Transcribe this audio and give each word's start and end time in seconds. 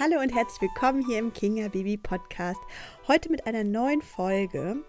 Hallo 0.00 0.20
und 0.20 0.34
herzlich 0.34 0.60
willkommen 0.60 1.06
hier 1.06 1.20
im 1.20 1.32
Kinga 1.32 1.68
Baby 1.68 1.96
Podcast. 1.96 2.58
Heute 3.06 3.30
mit 3.30 3.46
einer 3.46 3.62
neuen 3.62 4.02
Folge, 4.02 4.82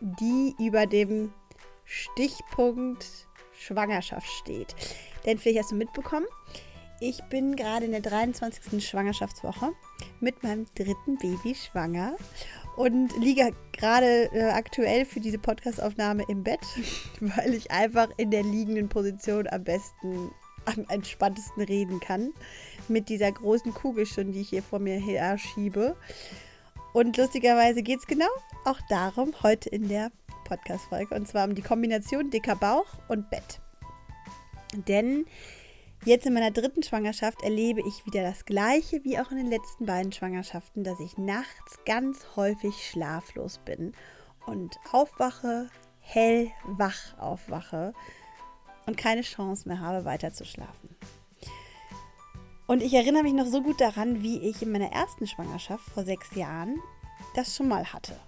die 0.00 0.54
über 0.60 0.86
dem 0.86 1.32
Stichpunkt 1.84 3.04
Schwangerschaft 3.58 4.28
steht. 4.28 4.76
Denn 5.26 5.38
vielleicht 5.38 5.58
hast 5.58 5.72
du 5.72 5.74
mitbekommen, 5.74 6.26
ich 7.00 7.20
bin 7.24 7.56
gerade 7.56 7.86
in 7.86 7.90
der 7.90 8.02
23. 8.02 8.88
Schwangerschaftswoche 8.88 9.72
mit 10.20 10.44
meinem 10.44 10.66
dritten 10.76 11.18
Baby 11.18 11.56
schwanger 11.56 12.14
und 12.76 13.16
liege 13.18 13.50
gerade 13.72 14.30
äh, 14.32 14.50
aktuell 14.50 15.06
für 15.06 15.18
diese 15.18 15.38
Podcastaufnahme 15.38 16.24
im 16.28 16.44
Bett, 16.44 16.60
weil 17.20 17.52
ich 17.52 17.72
einfach 17.72 18.10
in 18.16 18.30
der 18.30 18.44
liegenden 18.44 18.88
Position 18.88 19.48
am 19.48 19.64
besten 19.64 20.30
am 20.64 20.86
entspanntesten 20.88 21.64
reden 21.64 22.00
kann. 22.00 22.32
Mit 22.88 23.08
dieser 23.08 23.30
großen 23.30 23.72
Kugel 23.74 24.06
schon, 24.06 24.32
die 24.32 24.40
ich 24.40 24.50
hier 24.50 24.62
vor 24.62 24.78
mir 24.78 24.98
her 24.98 25.38
schiebe. 25.38 25.96
Und 26.92 27.16
lustigerweise 27.16 27.82
geht 27.82 28.00
es 28.00 28.06
genau 28.06 28.28
auch 28.64 28.78
darum 28.88 29.32
heute 29.42 29.68
in 29.68 29.88
der 29.88 30.10
Podcast-Folge. 30.44 31.14
Und 31.14 31.26
zwar 31.26 31.46
um 31.46 31.54
die 31.54 31.62
Kombination 31.62 32.30
dicker 32.30 32.56
Bauch 32.56 32.86
und 33.08 33.30
Bett. 33.30 33.60
Denn 34.88 35.26
jetzt 36.04 36.26
in 36.26 36.34
meiner 36.34 36.50
dritten 36.50 36.82
Schwangerschaft 36.82 37.42
erlebe 37.42 37.80
ich 37.86 38.04
wieder 38.06 38.22
das 38.22 38.44
Gleiche 38.44 39.04
wie 39.04 39.18
auch 39.18 39.30
in 39.30 39.38
den 39.38 39.50
letzten 39.50 39.86
beiden 39.86 40.12
Schwangerschaften, 40.12 40.84
dass 40.84 41.00
ich 41.00 41.16
nachts 41.16 41.78
ganz 41.86 42.26
häufig 42.36 42.74
schlaflos 42.88 43.58
bin 43.58 43.92
und 44.46 44.76
aufwache, 44.90 45.68
hellwach 46.00 47.18
aufwache 47.18 47.94
und 48.86 48.96
keine 48.96 49.22
Chance 49.22 49.68
mehr 49.68 49.80
habe, 49.80 50.04
weiter 50.04 50.32
zu 50.32 50.44
schlafen. 50.44 50.96
Und 52.72 52.82
ich 52.82 52.94
erinnere 52.94 53.22
mich 53.22 53.34
noch 53.34 53.44
so 53.44 53.60
gut 53.60 53.82
daran, 53.82 54.22
wie 54.22 54.48
ich 54.48 54.62
in 54.62 54.72
meiner 54.72 54.90
ersten 54.90 55.26
Schwangerschaft 55.26 55.84
vor 55.90 56.04
sechs 56.04 56.34
Jahren 56.34 56.80
das 57.34 57.54
schon 57.54 57.68
mal 57.68 57.92
hatte. 57.92 58.18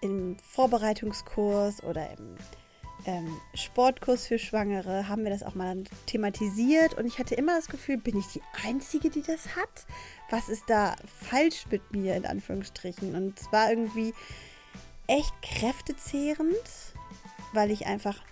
Im 0.00 0.36
Vorbereitungskurs 0.38 1.82
oder 1.82 2.12
im 2.16 2.36
ähm, 3.06 3.40
Sportkurs 3.54 4.28
für 4.28 4.38
Schwangere 4.38 5.08
haben 5.08 5.24
wir 5.24 5.32
das 5.32 5.42
auch 5.42 5.56
mal 5.56 5.82
thematisiert 6.06 6.94
und 6.94 7.06
ich 7.06 7.18
hatte 7.18 7.34
immer 7.34 7.56
das 7.56 7.66
Gefühl, 7.66 7.96
bin 7.96 8.16
ich 8.16 8.28
die 8.28 8.42
Einzige, 8.64 9.10
die 9.10 9.22
das 9.22 9.56
hat? 9.56 9.84
Was 10.30 10.48
ist 10.48 10.62
da 10.68 10.94
falsch 11.20 11.66
mit 11.72 11.90
mir 11.90 12.14
in 12.14 12.26
Anführungsstrichen? 12.26 13.16
Und 13.16 13.40
es 13.40 13.50
war 13.50 13.68
irgendwie 13.68 14.14
echt 15.08 15.34
kräftezehrend, 15.42 16.54
weil 17.52 17.72
ich 17.72 17.84
einfach 17.86 18.22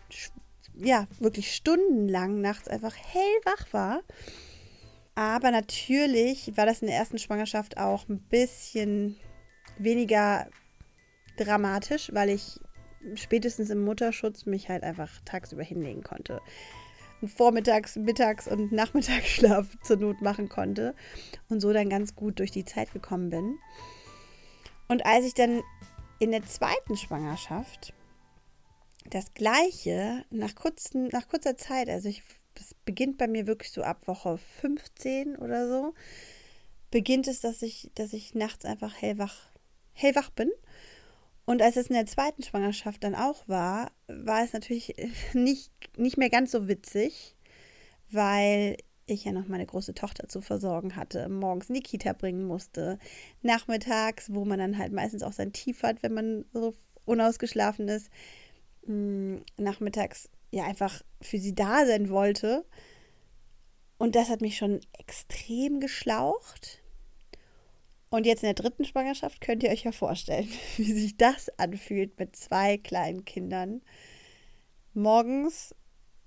ja, 0.75 1.09
wirklich 1.19 1.53
stundenlang 1.53 2.41
nachts 2.41 2.69
einfach 2.69 2.95
hellwach 2.95 3.67
war. 3.73 4.01
Aber 5.19 5.50
natürlich 5.50 6.56
war 6.56 6.64
das 6.64 6.80
in 6.80 6.86
der 6.86 6.97
ersten 6.97 7.19
Schwangerschaft 7.19 7.77
auch 7.77 8.08
ein 8.08 8.20
bisschen 8.20 9.16
weniger 9.77 10.48
dramatisch, 11.36 12.12
weil 12.14 12.28
ich 12.30 12.61
spätestens 13.16 13.70
im 13.70 13.83
Mutterschutz 13.83 14.46
mich 14.46 14.69
halt 14.69 14.84
einfach 14.84 15.11
tagsüber 15.24 15.64
hinlegen 15.64 16.05
konnte. 16.05 16.41
Vormittags, 17.24 17.96
mittags 17.96 18.46
und 18.46 18.70
Nachmittagsschlaf 18.72 19.66
zur 19.83 19.96
Not 19.96 20.22
machen 20.22 20.48
konnte 20.48 20.94
und 21.48 21.58
so 21.58 21.72
dann 21.72 21.91
ganz 21.91 22.14
gut 22.14 22.39
durch 22.39 22.52
die 22.52 22.64
Zeit 22.64 22.92
gekommen 22.92 23.30
bin. 23.30 23.58
Und 24.86 25.05
als 25.05 25.27
ich 25.27 25.34
dann 25.34 25.64
in 26.20 26.30
der 26.30 26.46
zweiten 26.46 26.96
Schwangerschaft 26.96 27.92
das 29.11 29.34
Gleiche 29.34 30.24
nach, 30.30 30.55
kurzen, 30.55 31.08
nach 31.08 31.27
kurzer 31.27 31.56
Zeit, 31.56 31.89
also 31.89 32.08
ich, 32.08 32.22
es 32.61 32.75
beginnt 32.84 33.19
bei 33.19 33.28
mir 33.28 33.47
wirklich 33.47 33.73
so 33.73 33.83
ab 33.83 34.06
Woche 34.06 34.39
15 34.61 35.37
oder 35.37 35.69
so, 35.69 35.95
beginnt 36.91 37.28
es, 37.28 37.41
dass 37.41 37.62
ich, 37.62 37.91
dass 37.95 38.12
ich 38.12 38.34
nachts 38.34 38.64
einfach 38.64 38.95
hellwach, 38.95 39.37
hellwach 39.92 40.31
bin. 40.31 40.51
Und 41.45 41.62
als 41.62 41.77
es 41.77 41.86
in 41.86 41.95
der 41.95 42.06
zweiten 42.06 42.42
Schwangerschaft 42.42 43.03
dann 43.03 43.14
auch 43.14 43.48
war, 43.48 43.91
war 44.06 44.45
es 44.45 44.53
natürlich 44.53 44.95
nicht, 45.33 45.73
nicht 45.96 46.19
mehr 46.19 46.30
ganz 46.30 46.51
so 46.51 46.69
witzig, 46.69 47.36
weil 48.11 48.77
ich 49.07 49.25
ja 49.25 49.33
noch 49.33 49.48
meine 49.48 49.67
große 49.67 49.95
Tochter 49.95 50.29
zu 50.29 50.40
versorgen 50.40 50.96
hatte, 50.96 51.29
morgens 51.29 51.69
in 51.69 51.77
die 51.77 51.83
Kita 51.83 52.13
bringen 52.13 52.45
musste, 52.45 52.98
nachmittags, 53.42 54.33
wo 54.33 54.45
man 54.45 54.58
dann 54.58 54.79
halt 54.79 54.92
meistens 54.92 55.23
auch 55.23 55.33
sein 55.33 55.52
Tief 55.52 55.83
hat, 55.83 56.02
wenn 56.02 56.13
man 56.13 56.45
so 56.52 56.75
unausgeschlafen 57.07 57.89
ist, 57.89 58.11
mh, 58.86 59.40
nachmittags 59.57 60.29
ja 60.51 60.64
einfach 60.64 61.03
für 61.20 61.39
sie 61.39 61.55
da 61.55 61.86
sein 61.86 62.11
wollte. 62.11 62.64
Und 63.98 64.14
das 64.14 64.29
hat 64.29 64.41
mich 64.41 64.57
schon 64.57 64.81
extrem 64.98 65.81
geschlaucht. 65.81 66.83
Und 68.11 68.25
jetzt 68.25 68.42
in 68.42 68.47
der 68.47 68.55
dritten 68.55 68.85
Schwangerschaft 68.85 69.41
könnt 69.41 69.63
ihr 69.63 69.70
euch 69.70 69.85
ja 69.85 69.92
vorstellen, 69.92 70.48
wie 70.77 70.92
sich 70.92 71.17
das 71.17 71.51
anfühlt 71.58 72.19
mit 72.19 72.37
zwei 72.37 72.79
kleinen 72.79 73.25
Kindern. 73.25 73.83
Morgens 74.95 75.75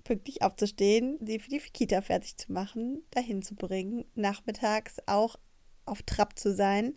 pünktlich 0.03 0.41
aufzustehen, 0.41 1.17
sie 1.21 1.39
für 1.39 1.49
die 1.49 1.59
Kita 1.59 2.01
fertig 2.01 2.37
zu 2.37 2.51
machen, 2.51 3.03
dahin 3.11 3.41
zu 3.41 3.55
bringen, 3.55 4.05
nachmittags 4.15 4.97
auch 5.05 5.37
auf 5.85 6.03
Trab 6.03 6.37
zu 6.37 6.53
sein. 6.53 6.95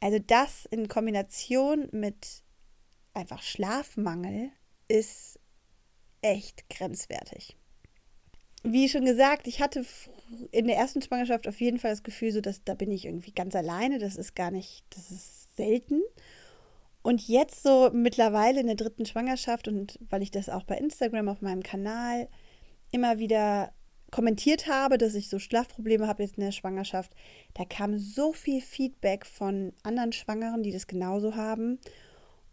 Also 0.00 0.18
das 0.18 0.66
in 0.66 0.88
Kombination 0.88 1.88
mit 1.92 2.42
einfach 3.14 3.42
Schlafmangel 3.42 4.50
ist 4.88 5.38
echt 6.22 6.68
grenzwertig. 6.70 7.56
Wie 8.64 8.88
schon 8.88 9.04
gesagt, 9.04 9.48
ich 9.48 9.60
hatte 9.60 9.84
in 10.52 10.68
der 10.68 10.76
ersten 10.76 11.02
Schwangerschaft 11.02 11.48
auf 11.48 11.60
jeden 11.60 11.78
Fall 11.78 11.90
das 11.90 12.04
Gefühl, 12.04 12.30
so 12.30 12.40
dass 12.40 12.62
da 12.64 12.74
bin 12.74 12.92
ich 12.92 13.04
irgendwie 13.04 13.32
ganz 13.32 13.56
alleine. 13.56 13.98
Das 13.98 14.16
ist 14.16 14.36
gar 14.36 14.52
nicht, 14.52 14.84
das 14.90 15.10
ist 15.10 15.56
selten. 15.56 16.00
Und 17.02 17.26
jetzt 17.26 17.64
so 17.64 17.90
mittlerweile 17.92 18.60
in 18.60 18.68
der 18.68 18.76
dritten 18.76 19.04
Schwangerschaft 19.04 19.66
und 19.66 19.98
weil 20.08 20.22
ich 20.22 20.30
das 20.30 20.48
auch 20.48 20.62
bei 20.62 20.78
Instagram 20.78 21.28
auf 21.28 21.42
meinem 21.42 21.64
Kanal 21.64 22.28
immer 22.92 23.18
wieder 23.18 23.72
kommentiert 24.12 24.68
habe, 24.68 24.98
dass 24.98 25.14
ich 25.14 25.28
so 25.28 25.40
Schlafprobleme 25.40 26.06
habe 26.06 26.22
jetzt 26.22 26.36
in 26.36 26.44
der 26.44 26.52
Schwangerschaft, 26.52 27.12
da 27.54 27.64
kam 27.64 27.98
so 27.98 28.32
viel 28.32 28.60
Feedback 28.60 29.26
von 29.26 29.72
anderen 29.82 30.12
Schwangeren, 30.12 30.62
die 30.62 30.70
das 30.70 30.86
genauso 30.86 31.34
haben. 31.34 31.80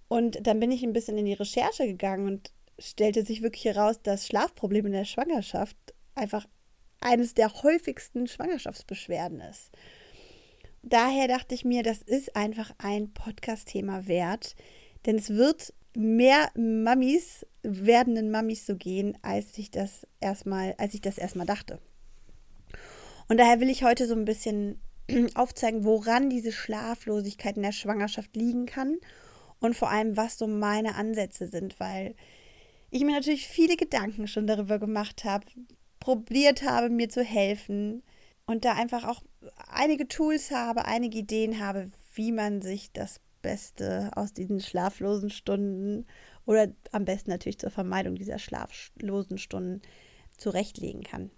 Und 0.07 0.47
dann 0.47 0.59
bin 0.59 0.71
ich 0.71 0.81
ein 0.81 0.93
bisschen 0.93 1.17
in 1.17 1.25
die 1.25 1.33
Recherche 1.33 1.85
gegangen 1.85 2.25
und 2.25 2.51
stellte 2.79 3.25
sich 3.25 3.41
wirklich 3.41 3.65
heraus, 3.65 4.01
dass 4.01 4.27
Schlafprobleme 4.27 4.87
in 4.87 4.93
der 4.93 5.05
Schwangerschaft 5.05 5.77
einfach 6.15 6.47
eines 7.01 7.33
der 7.33 7.63
häufigsten 7.63 8.27
Schwangerschaftsbeschwerden 8.27 9.41
ist. 9.41 9.71
Daher 10.81 11.27
dachte 11.27 11.55
ich 11.55 11.65
mir, 11.65 11.83
das 11.83 12.01
ist 12.01 12.35
einfach 12.35 12.71
ein 12.77 13.13
Podcast-Thema 13.13 14.07
wert, 14.07 14.55
denn 15.05 15.17
es 15.17 15.29
wird 15.29 15.73
mehr 15.95 16.49
Mamis, 16.55 17.45
werdenden 17.63 18.31
Mamis 18.31 18.65
so 18.65 18.75
gehen, 18.75 19.17
als 19.21 19.57
ich 19.57 19.71
das 19.71 20.07
erstmal, 20.19 20.75
als 20.77 20.93
ich 20.93 21.01
das 21.01 21.17
erstmal 21.17 21.45
dachte. 21.45 21.79
Und 23.27 23.37
daher 23.37 23.59
will 23.59 23.69
ich 23.69 23.83
heute 23.83 24.07
so 24.07 24.15
ein 24.15 24.25
bisschen 24.25 24.79
aufzeigen, 25.35 25.83
woran 25.83 26.29
diese 26.29 26.51
Schlaflosigkeit 26.51 27.57
in 27.57 27.63
der 27.63 27.71
Schwangerschaft 27.71 28.35
liegen 28.35 28.65
kann 28.65 28.97
und 29.59 29.75
vor 29.75 29.89
allem, 29.89 30.15
was 30.15 30.37
so 30.37 30.47
meine 30.47 30.95
Ansätze 30.95 31.47
sind, 31.47 31.79
weil 31.79 32.15
ich 32.91 33.03
mir 33.03 33.11
natürlich 33.11 33.47
viele 33.47 33.75
Gedanken 33.75 34.27
schon 34.27 34.47
darüber 34.47 34.79
gemacht 34.79 35.23
habe, 35.23 35.45
probiert 35.99 36.63
habe, 36.63 36.89
mir 36.89 37.09
zu 37.09 37.23
helfen 37.23 38.03
und 38.45 38.65
da 38.65 38.73
einfach 38.73 39.03
auch 39.03 39.21
einige 39.69 40.07
Tools 40.07 40.51
habe, 40.51 40.85
einige 40.85 41.19
Ideen 41.19 41.59
habe, 41.59 41.91
wie 42.15 42.31
man 42.31 42.61
sich 42.61 42.91
das 42.91 43.21
Beste 43.41 44.11
aus 44.15 44.33
diesen 44.33 44.59
schlaflosen 44.59 45.29
Stunden 45.29 46.05
oder 46.45 46.67
am 46.91 47.05
besten 47.05 47.29
natürlich 47.29 47.59
zur 47.59 47.69
Vermeidung 47.69 48.15
dieser 48.15 48.39
schlaflosen 48.39 49.37
Stunden 49.37 49.81
zurechtlegen 50.37 51.03
kann. 51.03 51.29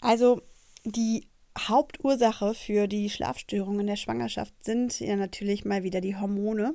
Also 0.00 0.40
die 0.84 1.28
Hauptursache 1.58 2.54
für 2.54 2.88
die 2.88 3.10
Schlafstörungen 3.10 3.80
in 3.80 3.86
der 3.88 3.96
Schwangerschaft 3.96 4.64
sind 4.64 4.98
ja 5.00 5.16
natürlich 5.16 5.64
mal 5.64 5.82
wieder 5.82 6.00
die 6.00 6.16
Hormone, 6.16 6.74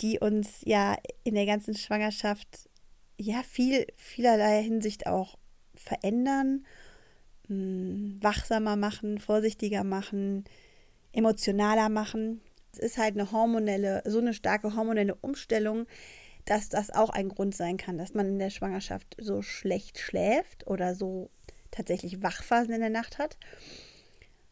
die 0.00 0.18
uns 0.18 0.60
ja 0.64 0.96
in 1.24 1.34
der 1.34 1.46
ganzen 1.46 1.74
Schwangerschaft 1.74 2.68
ja 3.18 3.42
viel, 3.42 3.86
vielerlei 3.96 4.62
Hinsicht 4.62 5.06
auch 5.06 5.36
verändern, 5.74 6.64
hm, 7.46 8.18
wachsamer 8.20 8.76
machen, 8.76 9.18
vorsichtiger 9.18 9.84
machen, 9.84 10.44
emotionaler 11.12 11.88
machen. 11.88 12.40
Es 12.72 12.78
ist 12.78 12.98
halt 12.98 13.14
eine 13.14 13.32
hormonelle, 13.32 14.02
so 14.06 14.18
eine 14.18 14.34
starke 14.34 14.76
hormonelle 14.76 15.14
Umstellung, 15.16 15.86
dass 16.44 16.68
das 16.68 16.90
auch 16.90 17.10
ein 17.10 17.28
Grund 17.28 17.54
sein 17.54 17.76
kann, 17.76 17.98
dass 17.98 18.14
man 18.14 18.26
in 18.26 18.38
der 18.38 18.50
Schwangerschaft 18.50 19.16
so 19.18 19.42
schlecht 19.42 19.98
schläft 19.98 20.66
oder 20.66 20.94
so 20.94 21.30
tatsächlich 21.70 22.22
Wachphasen 22.22 22.72
in 22.72 22.80
der 22.80 22.90
Nacht 22.90 23.18
hat. 23.18 23.36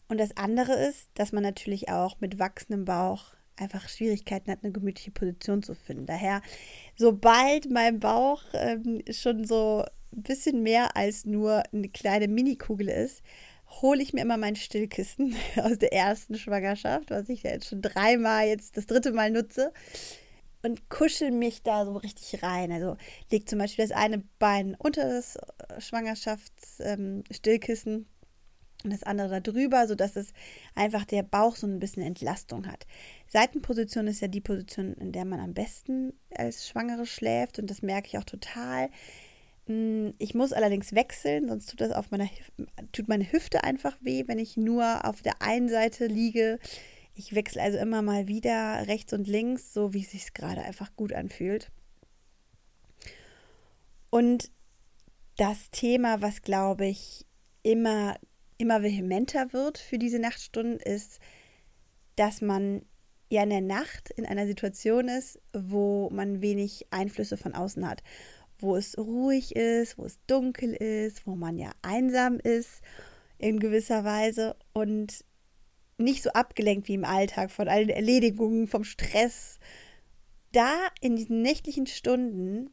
Und 0.08 0.19
das 0.19 0.37
andere 0.37 0.75
ist, 0.75 1.08
dass 1.14 1.32
man 1.32 1.42
natürlich 1.42 1.88
auch 1.88 2.20
mit 2.20 2.38
wachsendem 2.38 2.84
Bauch 2.84 3.36
einfach 3.56 3.88
Schwierigkeiten 3.88 4.50
hat, 4.50 4.61
eine 4.62 4.73
gemütliche 4.73 5.11
Position 5.11 5.62
zu 5.62 5.75
finden. 5.75 6.06
Daher, 6.06 6.43
sobald 6.97 7.70
mein 7.70 8.00
Bauch 8.00 8.43
ähm, 8.53 9.03
schon 9.11 9.44
so 9.44 9.85
ein 10.14 10.23
bisschen 10.23 10.62
mehr 10.62 10.97
als 10.97 11.25
nur 11.25 11.62
eine 11.73 11.88
kleine 11.88 12.29
Minikugel 12.29 12.88
ist, 12.88 13.23
hole 13.82 14.03
ich 14.03 14.12
mir 14.12 14.23
immer 14.23 14.37
mein 14.37 14.56
Stillkissen 14.56 15.35
aus 15.56 15.79
der 15.79 15.93
ersten 15.93 16.37
Schwangerschaft, 16.37 17.11
was 17.11 17.29
ich 17.29 17.43
ja 17.43 17.50
jetzt 17.50 17.69
schon 17.69 17.82
dreimal, 17.82 18.47
jetzt 18.47 18.76
das 18.76 18.87
dritte 18.87 19.12
Mal 19.12 19.31
nutze 19.31 19.73
und 20.62 20.88
kuschel 20.88 21.31
mich 21.31 21.62
da 21.62 21.85
so 21.85 21.97
richtig 21.97 22.43
rein. 22.43 22.73
Also 22.73 22.97
leg 23.31 23.49
zum 23.49 23.59
Beispiel 23.59 23.87
das 23.87 23.97
eine 23.97 24.23
Bein 24.38 24.75
unter 24.79 25.09
das 25.09 25.37
äh, 25.37 25.81
Schwangerschaftsstillkissen 25.81 27.94
ähm, 27.94 28.06
und 28.87 28.93
das 28.93 29.03
andere 29.03 29.29
da 29.29 29.41
drüber, 29.41 29.87
sodass 29.87 30.17
es 30.17 30.33
einfach 30.75 31.05
der 31.05 31.23
Bauch 31.23 31.56
so 31.56 31.67
ein 31.67 31.81
bisschen 31.81 32.03
Entlastung 32.03 32.67
hat. 32.67 32.87
Seitenposition 33.27 34.06
ist 34.06 34.21
ja 34.21 34.29
die 34.29 34.41
Position, 34.41 34.94
in 34.94 35.12
der 35.12 35.25
man 35.25 35.41
am 35.41 35.55
besten 35.55 36.15
als 36.35 36.69
Schwangere 36.69 37.05
schläft 37.05 37.59
und 37.59 37.69
das 37.69 37.83
merke 37.83 38.09
ich 38.09 38.19
auch 38.19 38.25
total. 38.25 38.88
Hm, 39.67 40.15
ich 40.19 40.35
muss 40.35 40.53
allerdings 40.53 40.94
wechseln, 40.94 41.49
sonst 41.49 41.67
tut 41.67 41.81
das 41.81 41.91
auf 41.91 42.11
meiner 42.11 42.29
tut 42.93 43.09
meine 43.09 43.31
Hüfte 43.31 43.65
einfach 43.65 43.97
weh, 44.00 44.25
wenn 44.29 44.38
ich 44.38 44.56
nur 44.56 45.05
auf 45.05 45.21
der 45.21 45.43
einen 45.43 45.69
Seite 45.69 46.06
liege. 46.06 46.59
Ich 47.15 47.35
wechsle 47.35 47.62
also 47.62 47.79
immer 47.79 48.03
mal 48.03 48.29
wieder 48.29 48.87
rechts 48.87 49.12
und 49.12 49.27
links, 49.27 49.75
so 49.75 49.93
wie 49.93 50.03
es 50.03 50.12
sich 50.12 50.33
gerade 50.33 50.62
einfach 50.62 50.94
gut 50.94 51.12
anfühlt. 51.12 51.73
Und 54.11 54.50
das 55.37 55.71
Thema, 55.71 56.23
was 56.23 56.43
glaube 56.43 56.87
ich 56.87 57.27
immer, 57.62 58.17
immer 58.58 58.82
vehementer 58.82 59.53
wird 59.53 59.79
für 59.79 59.99
diese 59.99 60.19
Nachtstunden, 60.19 60.79
ist, 60.79 61.20
dass 62.17 62.41
man 62.41 62.82
ja 63.31 63.43
in 63.43 63.50
der 63.50 63.61
Nacht 63.61 64.11
in 64.11 64.26
einer 64.26 64.47
Situation 64.47 65.08
ist, 65.08 65.38
wo 65.53 66.11
man 66.11 66.41
wenig 66.41 66.87
Einflüsse 66.91 67.37
von 67.37 67.55
außen 67.55 67.88
hat, 67.88 68.03
wo 68.58 68.76
es 68.76 68.97
ruhig 68.97 69.55
ist, 69.56 69.99
wo 69.99 70.05
es 70.05 70.19
dunkel 70.26 70.73
ist, 70.75 71.26
wo 71.26 71.35
man 71.35 71.58
ja 71.58 71.70
einsam 71.82 72.38
ist 72.38 72.82
in 73.38 73.58
gewisser 73.58 74.05
Weise 74.05 74.56
und 74.73 75.25
nicht 75.99 76.23
so 76.23 76.31
abgelenkt 76.31 76.88
wie 76.88 76.94
im 76.94 77.05
Alltag 77.05 77.50
von 77.50 77.69
allen 77.69 77.88
Erledigungen, 77.88 78.67
vom 78.67 78.85
Stress. 78.85 79.59
Da 80.52 80.73
in 81.00 81.17
diesen 81.17 81.43
nächtlichen 81.43 81.87
Stunden 81.87 82.70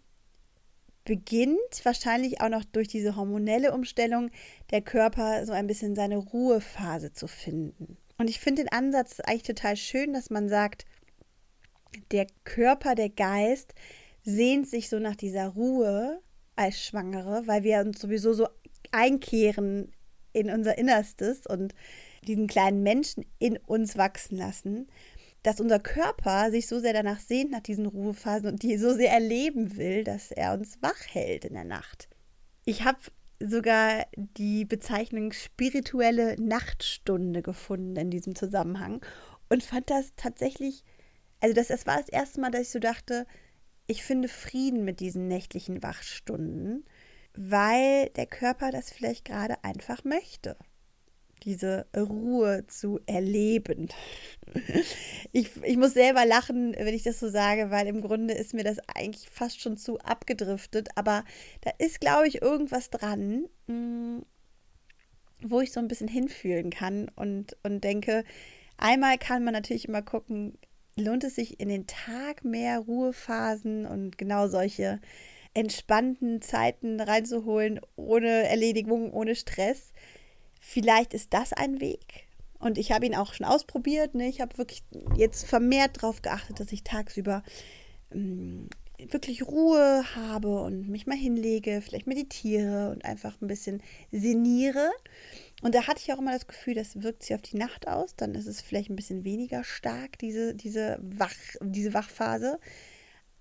beginnt 1.06 1.84
wahrscheinlich 1.84 2.42
auch 2.42 2.50
noch 2.50 2.64
durch 2.64 2.88
diese 2.88 3.16
hormonelle 3.16 3.74
Umstellung 3.74 4.30
der 4.72 4.82
Körper 4.82 5.46
so 5.46 5.52
ein 5.52 5.68
bisschen 5.68 5.96
seine 5.96 6.18
Ruhephase 6.18 7.12
zu 7.12 7.28
finden. 7.28 7.98
Und 8.18 8.30
ich 8.30 8.40
finde 8.40 8.64
den 8.64 8.72
Ansatz 8.72 9.20
eigentlich 9.20 9.44
total 9.44 9.76
schön, 9.76 10.14
dass 10.14 10.30
man 10.30 10.48
sagt, 10.48 10.86
der 12.12 12.28
Körper, 12.44 12.96
der 12.96 13.10
Geist 13.10 13.74
sehnt 14.24 14.68
sich 14.68 14.90
so 14.90 15.00
nach 15.00 15.16
dieser 15.16 15.50
Ruhe 15.50 16.22
als 16.56 16.82
Schwangere, 16.84 17.44
weil 17.48 17.64
wir 17.64 17.80
uns 17.80 18.00
sowieso 18.00 18.34
so 18.34 18.48
einkehren 18.92 19.92
in 20.32 20.50
unser 20.50 20.78
Innerstes 20.78 21.46
und 21.46 21.74
diesen 22.26 22.48
kleinen 22.48 22.84
Menschen 22.84 23.26
in 23.40 23.58
uns 23.58 23.98
wachsen 23.98 24.38
lassen, 24.38 24.88
dass 25.44 25.60
unser 25.60 25.80
Körper 25.80 26.50
sich 26.52 26.68
so 26.68 26.80
sehr 26.80 26.94
danach 26.94 27.20
sehnt, 27.20 27.52
nach 27.52 27.60
diesen 27.60 27.86
Ruhephasen 27.86 28.48
und 28.48 28.64
die 28.64 28.78
so 28.78 28.94
sehr 28.94 29.12
erleben 29.12 29.76
will, 29.76 30.04
dass 30.04 30.32
er 30.32 30.54
uns 30.54 30.82
wach 30.82 31.02
hält 31.10 31.46
in 31.46 31.54
der 31.54 31.66
Nacht. 31.66 32.08
Ich 32.66 32.84
habe 32.84 33.00
sogar 33.40 34.06
die 34.16 34.64
Bezeichnung 34.64 35.34
spirituelle 35.34 36.42
Nachtstunde 36.42 37.42
gefunden 37.42 37.98
in 37.98 38.10
diesem 38.10 38.36
Zusammenhang 38.36 39.06
und 39.50 39.64
fand 39.64 39.90
das 39.90 40.14
tatsächlich, 40.16 40.86
also 41.42 41.54
das, 41.54 41.68
das 41.68 41.86
war 41.86 41.98
das 41.98 42.08
erste 42.08 42.40
Mal, 42.40 42.52
dass 42.52 42.62
ich 42.62 42.70
so 42.70 42.80
dachte, 42.80 43.28
ich 43.86 44.04
finde 44.04 44.30
Frieden 44.30 44.86
mit 44.86 45.02
diesen 45.02 45.28
nächtlichen 45.28 45.84
Wachstunden, 45.84 46.86
weil 47.36 48.10
der 48.12 48.28
Körper 48.28 48.72
das 48.72 48.92
vielleicht 48.92 49.26
gerade 49.26 49.62
einfach 49.66 50.06
möchte 50.06 50.56
diese 51.44 51.86
Ruhe 51.96 52.66
zu 52.68 53.00
erleben. 53.06 53.90
Ich, 55.32 55.50
ich 55.64 55.78
muss 55.78 55.94
selber 55.94 56.26
lachen, 56.26 56.76
wenn 56.78 56.94
ich 56.94 57.04
das 57.04 57.20
so 57.20 57.30
sage, 57.30 57.72
weil 57.72 57.88
im 57.88 58.02
Grunde 58.02 58.34
ist 58.34 58.54
mir 58.54 58.64
das 58.64 58.78
eigentlich 58.94 59.30
fast 59.30 59.62
schon 59.62 59.78
zu 59.78 59.98
abgedriftet. 60.00 60.90
Aber 60.96 61.24
da 61.62 61.72
ist, 61.80 62.00
glaube 62.00 62.28
ich, 62.28 62.42
irgendwas 62.42 62.90
dran, 62.90 63.46
mm, 63.68 64.20
wo 65.42 65.62
ich 65.62 65.72
so 65.72 65.80
ein 65.80 65.88
bisschen 65.88 66.08
hinfühlen 66.08 66.70
kann 66.70 67.10
und, 67.16 67.58
und 67.64 67.84
denke, 67.84 68.24
einmal 68.78 69.18
kann 69.18 69.44
man 69.44 69.54
natürlich 69.54 69.88
immer 69.88 70.02
gucken, 70.02 70.58
lohnt 70.96 71.24
es 71.24 71.36
sich 71.36 71.60
in 71.60 71.70
den 71.70 71.88
Tag 71.88 72.46
mehr 72.46 72.80
Ruhephasen 72.80 73.86
und 73.86 74.18
genau 74.18 74.48
solche 74.48 75.00
entspannten 75.54 76.42
Zeiten 76.42 77.00
reinzuholen, 77.00 77.80
ohne 77.96 78.48
Erledigung, 78.48 79.12
ohne 79.14 79.36
Stress 79.36 79.94
Vielleicht 80.66 81.14
ist 81.14 81.34
das 81.34 81.52
ein 81.52 81.82
Weg. 81.82 82.30
Und 82.58 82.78
ich 82.78 82.94
habe 82.94 83.06
ihn 83.06 83.16
auch 83.16 83.34
schon 83.34 83.46
ausprobiert. 83.46 84.16
Ne? 84.16 84.30
Ich 84.30 84.40
habe 84.40 84.58
wirklich 84.58 84.82
jetzt 85.18 85.46
vermehrt 85.46 85.98
darauf 85.98 86.22
geachtet, 86.22 86.62
dass 86.62 86.72
ich 86.72 86.86
tagsüber 86.86 87.44
ähm, 88.14 88.70
wirklich 88.98 89.46
Ruhe 89.46 90.06
habe 90.16 90.62
und 90.62 90.88
mich 90.88 91.06
mal 91.06 91.18
hinlege, 91.18 91.82
vielleicht 91.82 92.08
meditiere 92.08 92.92
und 92.92 93.04
einfach 93.04 93.42
ein 93.42 93.48
bisschen 93.48 93.84
sinniere. 94.14 94.90
Und 95.62 95.76
da 95.76 95.86
hatte 95.86 96.00
ich 96.02 96.14
auch 96.14 96.20
immer 96.20 96.32
das 96.32 96.48
Gefühl, 96.48 96.76
das 96.76 97.04
wirkt 97.04 97.24
sich 97.24 97.36
auf 97.36 97.42
die 97.42 97.58
Nacht 97.58 97.90
aus. 97.90 98.16
Dann 98.16 98.34
ist 98.34 98.48
es 98.48 98.62
vielleicht 98.62 98.90
ein 98.90 98.96
bisschen 98.96 99.26
weniger 99.26 99.66
stark, 99.66 100.18
diese, 100.20 100.56
diese, 100.56 100.98
Wach, 101.02 101.36
diese 101.60 101.94
Wachphase. 101.94 102.58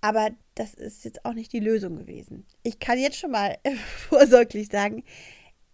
Aber 0.01 0.31
das 0.55 0.73
ist 0.73 1.05
jetzt 1.05 1.23
auch 1.23 1.33
nicht 1.33 1.53
die 1.53 1.61
Lösung 1.61 1.95
gewesen. 1.95 2.45
Ich 2.63 2.79
kann 2.79 2.99
jetzt 2.99 3.17
schon 3.17 3.31
mal 3.31 3.57
vorsorglich 4.09 4.67
sagen, 4.67 5.05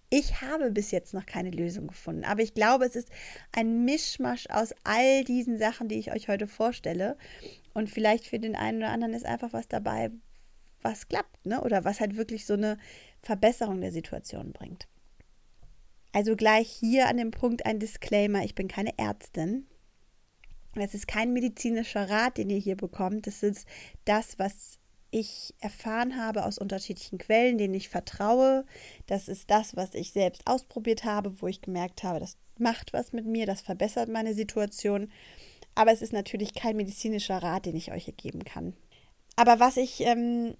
ich 0.09 0.41
habe 0.41 0.71
bis 0.71 0.91
jetzt 0.91 1.13
noch 1.13 1.25
keine 1.25 1.51
Lösung 1.51 1.87
gefunden, 1.87 2.23
aber 2.23 2.41
ich 2.41 2.53
glaube, 2.53 2.85
es 2.85 2.95
ist 2.95 3.09
ein 3.51 3.85
Mischmasch 3.85 4.47
aus 4.49 4.73
all 4.83 5.23
diesen 5.23 5.57
Sachen, 5.57 5.87
die 5.87 5.99
ich 5.99 6.11
euch 6.11 6.27
heute 6.27 6.47
vorstelle. 6.47 7.17
Und 7.73 7.89
vielleicht 7.89 8.25
für 8.25 8.39
den 8.39 8.55
einen 8.55 8.79
oder 8.79 8.89
anderen 8.89 9.13
ist 9.13 9.25
einfach 9.25 9.53
was 9.53 9.67
dabei, 9.67 10.09
was 10.81 11.07
klappt, 11.07 11.45
ne? 11.45 11.61
Oder 11.61 11.85
was 11.85 11.99
halt 11.99 12.17
wirklich 12.17 12.45
so 12.45 12.53
eine 12.53 12.77
Verbesserung 13.21 13.81
der 13.81 13.91
Situation 13.91 14.51
bringt. 14.51 14.87
Also 16.11 16.35
gleich 16.35 16.69
hier 16.69 17.07
an 17.07 17.17
dem 17.17 17.31
Punkt 17.31 17.65
ein 17.65 17.79
Disclaimer, 17.79 18.43
ich 18.43 18.55
bin 18.55 18.67
keine 18.67 18.97
Ärztin. 18.97 19.67
Das 20.73 20.93
ist 20.93 21.07
kein 21.07 21.33
medizinischer 21.33 22.09
Rat, 22.09 22.37
den 22.37 22.49
ihr 22.49 22.57
hier 22.57 22.77
bekommt. 22.77 23.27
Das 23.27 23.43
ist 23.43 23.67
das, 24.05 24.39
was 24.39 24.78
ich 25.11 25.53
erfahren 25.59 26.17
habe 26.17 26.45
aus 26.45 26.57
unterschiedlichen 26.57 27.17
Quellen, 27.17 27.57
denen 27.57 27.73
ich 27.73 27.89
vertraue. 27.89 28.65
Das 29.07 29.27
ist 29.27 29.49
das, 29.49 29.75
was 29.75 29.93
ich 29.93 30.11
selbst 30.11 30.45
ausprobiert 30.45 31.03
habe, 31.03 31.41
wo 31.41 31.47
ich 31.47 31.61
gemerkt 31.61 32.03
habe, 32.03 32.19
das 32.19 32.37
macht 32.57 32.93
was 32.93 33.13
mit 33.13 33.25
mir, 33.25 33.45
das 33.45 33.61
verbessert 33.61 34.09
meine 34.09 34.33
Situation. 34.33 35.11
Aber 35.75 35.91
es 35.91 36.01
ist 36.01 36.13
natürlich 36.13 36.53
kein 36.53 36.75
medizinischer 36.75 37.37
Rat, 37.37 37.65
den 37.65 37.75
ich 37.75 37.91
euch 37.91 38.13
geben 38.17 38.43
kann. 38.43 38.73
Aber 39.35 39.59
was 39.59 39.77
ich 39.77 40.01
ähm, 40.01 40.55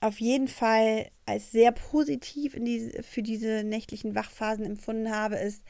auf 0.00 0.20
jeden 0.20 0.48
Fall 0.48 1.08
als 1.24 1.52
sehr 1.52 1.72
positiv 1.72 2.56
diese, 2.58 3.02
für 3.02 3.22
diese 3.22 3.62
nächtlichen 3.64 4.14
Wachphasen 4.14 4.64
empfunden 4.64 5.10
habe, 5.10 5.36
ist, 5.36 5.62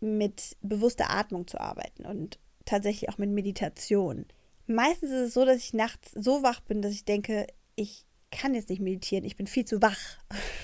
mit 0.00 0.56
bewusster 0.62 1.10
Atmung 1.10 1.46
zu 1.48 1.60
arbeiten 1.60 2.06
und 2.06 2.38
tatsächlich 2.64 3.08
auch 3.08 3.18
mit 3.18 3.30
Meditation 3.30 4.26
meistens 4.68 5.10
ist 5.10 5.28
es 5.28 5.34
so, 5.34 5.44
dass 5.44 5.58
ich 5.58 5.74
nachts 5.74 6.12
so 6.12 6.42
wach 6.42 6.60
bin, 6.60 6.82
dass 6.82 6.92
ich 6.92 7.04
denke, 7.04 7.46
ich 7.74 8.04
kann 8.30 8.54
jetzt 8.54 8.68
nicht 8.68 8.80
meditieren, 8.80 9.24
ich 9.24 9.36
bin 9.36 9.46
viel 9.46 9.64
zu 9.64 9.80
wach. 9.82 9.98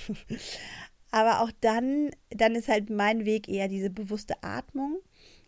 Aber 1.11 1.41
auch 1.41 1.51
dann, 1.61 2.11
dann 2.31 2.57
ist 2.57 2.69
halt 2.69 2.91
mein 2.91 3.25
Weg 3.25 3.49
eher 3.49 3.69
diese 3.69 3.91
bewusste 3.91 4.43
Atmung. 4.43 4.99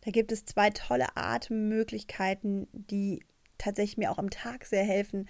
Da 0.03 0.13
gibt 0.13 0.31
es 0.31 0.45
zwei 0.45 0.71
tolle 0.71 1.17
Atemmöglichkeiten, 1.17 2.69
die 2.73 3.25
tatsächlich 3.59 3.97
mir 3.97 4.13
auch 4.13 4.19
am 4.19 4.31
Tag 4.31 4.65
sehr 4.65 4.85
helfen, 4.85 5.29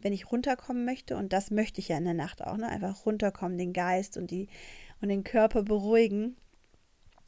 wenn 0.00 0.12
ich 0.12 0.32
runterkommen 0.32 0.84
möchte. 0.84 1.16
Und 1.16 1.32
das 1.32 1.52
möchte 1.52 1.80
ich 1.80 1.88
ja 1.88 1.98
in 1.98 2.04
der 2.04 2.14
Nacht 2.14 2.42
auch, 2.42 2.56
ne? 2.56 2.68
Einfach 2.68 3.06
runterkommen, 3.06 3.58
den 3.58 3.72
Geist 3.72 4.16
und, 4.16 4.30
die, 4.30 4.48
und 5.00 5.08
den 5.08 5.22
Körper 5.22 5.62
beruhigen, 5.62 6.36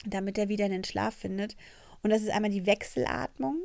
damit 0.05 0.37
er 0.37 0.49
wieder 0.49 0.65
in 0.65 0.71
den 0.73 0.83
Schlaf 0.83 1.15
findet. 1.15 1.55
Und 2.03 2.09
das 2.09 2.21
ist 2.21 2.31
einmal 2.31 2.51
die 2.51 2.65
Wechselatmung. 2.65 3.57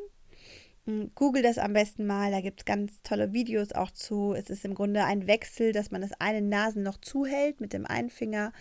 Hm, 0.87 1.11
Google 1.15 1.43
das 1.43 1.59
am 1.59 1.73
besten 1.73 2.07
mal, 2.07 2.31
da 2.31 2.41
gibt 2.41 2.61
es 2.61 2.65
ganz 2.65 3.03
tolle 3.03 3.33
Videos 3.33 3.73
auch 3.73 3.91
zu. 3.91 4.35
Es 4.35 4.51
ist 4.51 4.65
im 4.65 4.75
Grunde 4.75 5.05
ein 5.05 5.27
Wechsel, 5.27 5.73
dass 5.73 5.91
man 5.91 6.01
das 6.01 6.13
eine 6.21 6.41
Nasenloch 6.41 6.99
zuhält 6.99 7.61
mit 7.61 7.73
dem 7.73 7.87
einen 7.87 8.11
Finger, 8.11 8.53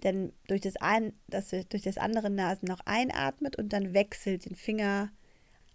dann 0.00 0.32
durch 0.48 0.62
das, 0.62 0.76
ein, 0.76 1.12
das, 1.28 1.50
durch 1.50 1.82
das 1.82 1.98
andere 1.98 2.30
Nasenloch 2.30 2.80
einatmet 2.84 3.56
und 3.56 3.72
dann 3.72 3.94
wechselt 3.94 4.44
den 4.46 4.56
Finger 4.56 5.10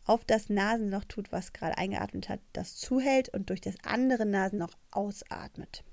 auf 0.05 0.25
das 0.25 0.49
Nasenloch 0.49 1.05
tut, 1.05 1.31
was 1.31 1.53
gerade 1.53 1.77
eingeatmet 1.77 2.29
hat, 2.29 2.39
das 2.53 2.75
zuhält 2.75 3.29
und 3.29 3.49
durch 3.49 3.61
das 3.61 3.75
andere 3.83 4.25
Nasenloch 4.25 4.73
ausatmet. 4.89 5.83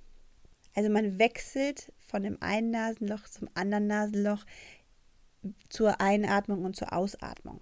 Also 0.75 0.91
man 0.91 1.19
wechselt 1.19 1.93
von 1.99 2.23
dem 2.23 2.41
einen 2.41 2.71
Nasenloch 2.71 3.29
zum 3.29 3.49
anderen 3.55 3.87
Nasenloch 3.87 4.45
zur 5.69 6.01
Einatmung 6.01 6.65
und 6.65 6.77
zur 6.77 6.93
Ausatmung. 6.93 7.61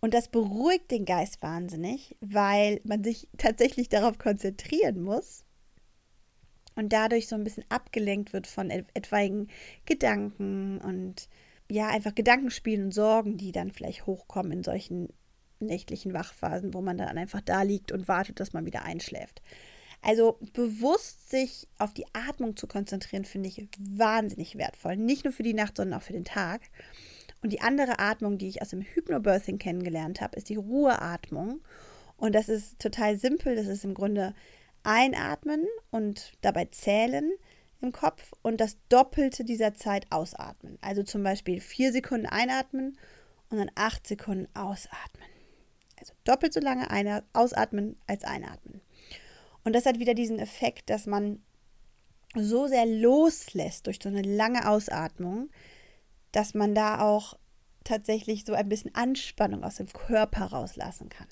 Und 0.00 0.14
das 0.14 0.28
beruhigt 0.28 0.90
den 0.90 1.04
Geist 1.04 1.42
wahnsinnig, 1.42 2.16
weil 2.20 2.80
man 2.84 3.04
sich 3.04 3.28
tatsächlich 3.36 3.88
darauf 3.88 4.18
konzentrieren 4.18 5.02
muss. 5.02 5.44
und 6.76 6.92
dadurch 6.92 7.28
so 7.28 7.34
ein 7.36 7.44
bisschen 7.44 7.64
abgelenkt 7.68 8.32
wird 8.32 8.46
von 8.46 8.70
etwaigen 8.70 9.48
Gedanken 9.86 10.78
und 10.78 11.28
ja, 11.70 11.88
einfach 11.88 12.14
Gedankenspielen 12.14 12.86
und 12.86 12.92
Sorgen, 12.94 13.36
die 13.36 13.52
dann 13.52 13.70
vielleicht 13.70 14.06
hochkommen 14.06 14.52
in 14.52 14.64
solchen 14.64 15.08
nächtlichen 15.60 16.14
Wachphasen, 16.14 16.74
wo 16.74 16.80
man 16.80 16.96
dann 16.96 17.18
einfach 17.18 17.40
da 17.42 17.62
liegt 17.62 17.92
und 17.92 18.08
wartet, 18.08 18.40
dass 18.40 18.52
man 18.52 18.66
wieder 18.66 18.84
einschläft. 18.84 19.42
Also 20.02 20.38
bewusst 20.54 21.28
sich 21.30 21.68
auf 21.78 21.92
die 21.92 22.06
Atmung 22.14 22.56
zu 22.56 22.66
konzentrieren, 22.66 23.26
finde 23.26 23.50
ich 23.50 23.68
wahnsinnig 23.78 24.56
wertvoll. 24.56 24.96
Nicht 24.96 25.24
nur 25.24 25.32
für 25.34 25.42
die 25.42 25.54
Nacht, 25.54 25.76
sondern 25.76 26.00
auch 26.00 26.02
für 26.04 26.14
den 26.14 26.24
Tag. 26.24 26.62
Und 27.42 27.52
die 27.52 27.60
andere 27.60 27.98
Atmung, 27.98 28.38
die 28.38 28.48
ich 28.48 28.62
aus 28.62 28.70
dem 28.70 28.82
Hypnobirthing 28.82 29.58
kennengelernt 29.58 30.20
habe, 30.20 30.36
ist 30.36 30.48
die 30.48 30.56
Ruheatmung. 30.56 31.60
Und 32.16 32.34
das 32.34 32.48
ist 32.48 32.78
total 32.78 33.18
simpel. 33.18 33.56
Das 33.56 33.66
ist 33.66 33.84
im 33.84 33.94
Grunde 33.94 34.34
einatmen 34.82 35.66
und 35.90 36.32
dabei 36.42 36.66
zählen 36.66 37.32
im 37.80 37.92
Kopf 37.92 38.32
und 38.42 38.60
das 38.60 38.76
Doppelte 38.88 39.44
dieser 39.44 39.74
Zeit 39.74 40.06
ausatmen. 40.10 40.78
Also 40.82 41.02
zum 41.02 41.22
Beispiel 41.22 41.60
vier 41.60 41.92
Sekunden 41.92 42.26
einatmen 42.26 42.98
und 43.48 43.58
dann 43.58 43.70
acht 43.74 44.06
Sekunden 44.06 44.48
ausatmen. 44.54 45.28
Also 45.98 46.12
doppelt 46.24 46.52
so 46.52 46.60
lange 46.60 47.22
ausatmen 47.32 47.96
als 48.06 48.24
einatmen. 48.24 48.80
Und 49.64 49.74
das 49.74 49.86
hat 49.86 49.98
wieder 49.98 50.14
diesen 50.14 50.38
Effekt, 50.38 50.88
dass 50.90 51.06
man 51.06 51.42
so 52.34 52.68
sehr 52.68 52.86
loslässt 52.86 53.86
durch 53.86 53.98
so 54.02 54.08
eine 54.08 54.22
lange 54.22 54.68
Ausatmung, 54.68 55.50
dass 56.32 56.54
man 56.54 56.74
da 56.74 57.00
auch 57.00 57.38
tatsächlich 57.84 58.44
so 58.44 58.52
ein 58.52 58.68
bisschen 58.68 58.94
Anspannung 58.94 59.64
aus 59.64 59.76
dem 59.76 59.88
Körper 59.88 60.46
rauslassen 60.46 61.08
kann. 61.08 61.28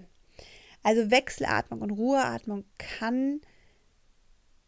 Also 0.82 1.10
Wechselatmung 1.10 1.80
und 1.80 1.90
Ruheatmung 1.90 2.64
kann 2.78 3.40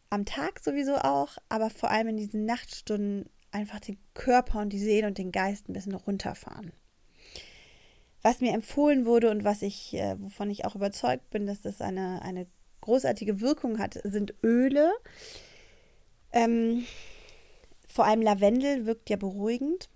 am 0.09 0.25
Tag 0.25 0.59
sowieso 0.59 0.97
auch, 0.97 1.37
aber 1.49 1.69
vor 1.69 1.89
allem 1.89 2.09
in 2.09 2.17
diesen 2.17 2.45
Nachtstunden 2.45 3.29
einfach 3.51 3.79
den 3.79 3.97
Körper 4.13 4.59
und 4.59 4.69
die 4.69 4.79
Seele 4.79 5.07
und 5.07 5.17
den 5.17 5.31
Geist 5.31 5.69
ein 5.69 5.73
bisschen 5.73 5.95
runterfahren. 5.95 6.73
Was 8.21 8.39
mir 8.39 8.53
empfohlen 8.53 9.05
wurde 9.05 9.31
und 9.31 9.43
was 9.43 9.61
ich, 9.61 9.93
äh, 9.95 10.15
wovon 10.19 10.49
ich 10.49 10.65
auch 10.65 10.75
überzeugt 10.75 11.29
bin, 11.31 11.47
dass 11.47 11.61
das 11.61 11.81
eine, 11.81 12.21
eine 12.21 12.45
großartige 12.81 13.41
Wirkung 13.41 13.79
hat, 13.79 13.99
sind 14.03 14.33
Öle. 14.43 14.91
Ähm, 16.31 16.85
vor 17.87 18.05
allem 18.05 18.21
Lavendel 18.21 18.85
wirkt 18.85 19.09
ja 19.09 19.17
beruhigend. 19.17 19.89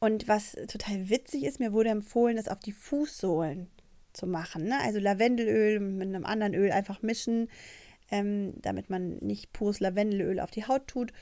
Und 0.00 0.28
was 0.28 0.52
total 0.68 1.08
witzig 1.08 1.44
ist, 1.44 1.60
mir 1.60 1.72
wurde 1.72 1.90
empfohlen, 1.90 2.36
das 2.36 2.48
auf 2.48 2.60
die 2.60 2.72
Fußsohlen 2.72 3.68
zu 4.12 4.26
machen. 4.26 4.64
Ne? 4.64 4.78
Also 4.80 4.98
Lavendelöl 4.98 5.80
mit 5.80 6.08
einem 6.08 6.24
anderen 6.24 6.54
Öl 6.54 6.70
einfach 6.70 7.02
mischen, 7.02 7.48
ähm, 8.10 8.54
damit 8.62 8.90
man 8.90 9.16
nicht 9.18 9.52
pures 9.52 9.80
Lavendelöl 9.80 10.40
auf 10.40 10.50
die 10.50 10.66
Haut 10.66 10.86
tut. 10.86 11.12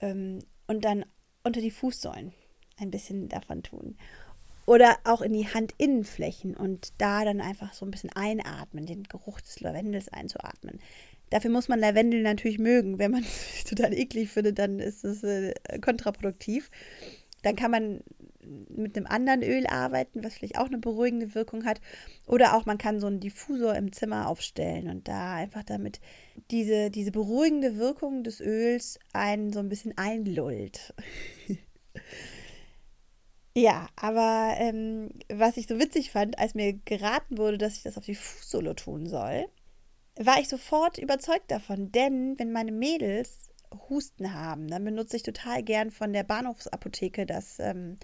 Ähm, 0.00 0.40
und 0.66 0.84
dann 0.84 1.04
unter 1.42 1.60
die 1.60 1.70
Fußsohlen 1.70 2.32
ein 2.78 2.90
bisschen 2.90 3.28
davon 3.28 3.62
tun. 3.62 3.96
Oder 4.66 4.98
auch 5.04 5.22
in 5.22 5.32
die 5.32 5.46
Handinnenflächen 5.46 6.56
und 6.56 6.92
da 6.98 7.24
dann 7.24 7.40
einfach 7.40 7.72
so 7.72 7.86
ein 7.86 7.92
bisschen 7.92 8.10
einatmen, 8.10 8.84
den 8.84 9.04
Geruch 9.04 9.40
des 9.40 9.60
Lavendels 9.60 10.08
einzuatmen. 10.08 10.80
Dafür 11.30 11.50
muss 11.50 11.68
man 11.68 11.78
Lavendel 11.78 12.22
natürlich 12.22 12.58
mögen. 12.58 12.98
Wenn 12.98 13.12
man 13.12 13.22
es 13.22 13.64
total 13.68 13.92
eklig 13.94 14.28
findet, 14.28 14.58
dann 14.58 14.80
ist 14.80 15.04
es 15.04 15.22
äh, 15.22 15.54
kontraproduktiv. 15.80 16.70
Dann 17.42 17.56
kann 17.56 17.70
man 17.70 18.00
mit 18.68 18.96
einem 18.96 19.06
anderen 19.06 19.42
Öl 19.42 19.66
arbeiten, 19.66 20.22
was 20.22 20.34
vielleicht 20.34 20.58
auch 20.58 20.66
eine 20.66 20.78
beruhigende 20.78 21.34
Wirkung 21.34 21.64
hat. 21.64 21.80
Oder 22.26 22.56
auch 22.56 22.66
man 22.66 22.78
kann 22.78 23.00
so 23.00 23.06
einen 23.06 23.20
Diffusor 23.20 23.74
im 23.74 23.92
Zimmer 23.92 24.28
aufstellen 24.28 24.88
und 24.88 25.08
da 25.08 25.34
einfach 25.34 25.64
damit 25.64 26.00
diese, 26.50 26.90
diese 26.90 27.10
beruhigende 27.10 27.76
Wirkung 27.76 28.22
des 28.24 28.40
Öls 28.40 28.98
einen 29.12 29.52
so 29.52 29.60
ein 29.60 29.68
bisschen 29.68 29.96
einlullt. 29.98 30.94
ja, 33.54 33.88
aber 33.96 34.54
ähm, 34.58 35.10
was 35.32 35.56
ich 35.56 35.66
so 35.66 35.78
witzig 35.78 36.10
fand, 36.10 36.38
als 36.38 36.54
mir 36.54 36.74
geraten 36.84 37.38
wurde, 37.38 37.58
dass 37.58 37.76
ich 37.76 37.82
das 37.82 37.98
auf 37.98 38.04
die 38.04 38.14
Fußsohle 38.14 38.74
tun 38.76 39.06
soll, 39.06 39.46
war 40.18 40.40
ich 40.40 40.48
sofort 40.48 40.98
überzeugt 40.98 41.50
davon. 41.50 41.92
Denn 41.92 42.38
wenn 42.38 42.52
meine 42.52 42.72
Mädels 42.72 43.50
Husten 43.88 44.34
haben, 44.34 44.68
dann 44.68 44.84
benutze 44.84 45.16
ich 45.16 45.22
total 45.22 45.62
gern 45.62 45.90
von 45.90 46.12
der 46.12 46.24
Bahnhofsapotheke 46.24 47.26
das 47.26 47.58
ähm, 47.58 47.98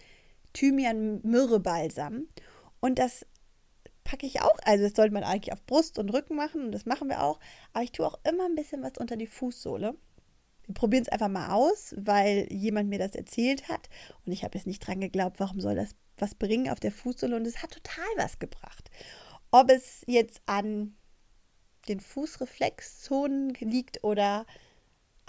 Thymian-Myrrhe-Balsam. 0.53 2.27
Und 2.81 2.99
das 2.99 3.27
packe 4.05 4.27
ich 4.27 4.41
auch. 4.41 4.57
Also, 4.65 4.85
das 4.85 4.95
sollte 4.95 5.15
man 5.15 5.25
eigentlich 5.25 5.53
auf 5.53 5.65
Brust 5.65 5.99
und 5.99 6.11
Rücken 6.11 6.37
machen 6.37 6.67
und 6.67 6.73
das 6.73 6.87
machen 6.87 7.09
wir 7.09 7.23
auch. 7.23 7.41
Aber 7.73 7.85
ich 7.85 7.93
tue 7.93 8.07
auch 8.07 8.19
immer 8.25 8.47
ein 8.47 8.55
bisschen 8.55 8.83
was 8.83 8.93
unter 8.99 9.17
die 9.17 9.27
Fußsohle. 9.27 9.95
Wir 10.67 10.75
probieren 10.75 11.03
es 11.03 11.09
einfach 11.09 11.29
mal 11.29 11.51
aus, 11.51 11.95
weil 11.99 12.47
jemand 12.53 12.89
mir 12.89 12.99
das 12.99 13.15
erzählt 13.15 13.69
hat. 13.69 13.89
Und 14.25 14.33
ich 14.33 14.45
habe 14.45 14.57
jetzt 14.57 14.67
nicht 14.67 14.87
dran 14.87 15.01
geglaubt, 15.01 15.41
warum 15.41 15.61
soll 15.61 15.75
das 15.75 15.95
was 16.19 16.35
bringen 16.35 16.69
auf 16.69 16.81
der 16.81 16.93
Fußsohle. 16.93 17.37
Und 17.37 17.47
es 17.47 17.63
hat 17.63 17.73
total 17.73 18.05
was 18.17 18.39
gebracht. 18.39 18.91
Ob 19.51 19.71
es 19.71 20.03
jetzt 20.07 20.41
an 20.47 20.97
den 21.89 22.01
Fußreflexzonen 22.01 23.55
liegt 23.55 24.05
oder 24.05 24.47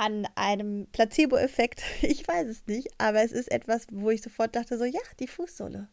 an 0.03 0.27
einem 0.35 0.87
Placebo-Effekt. 0.91 1.81
Ich 2.01 2.27
weiß 2.27 2.47
es 2.47 2.65
nicht, 2.67 2.89
aber 2.97 3.23
es 3.23 3.31
ist 3.31 3.51
etwas, 3.51 3.87
wo 3.91 4.09
ich 4.09 4.21
sofort 4.21 4.55
dachte, 4.55 4.77
so 4.77 4.85
ja, 4.85 4.99
die 5.19 5.27
Fußsohle. 5.27 5.87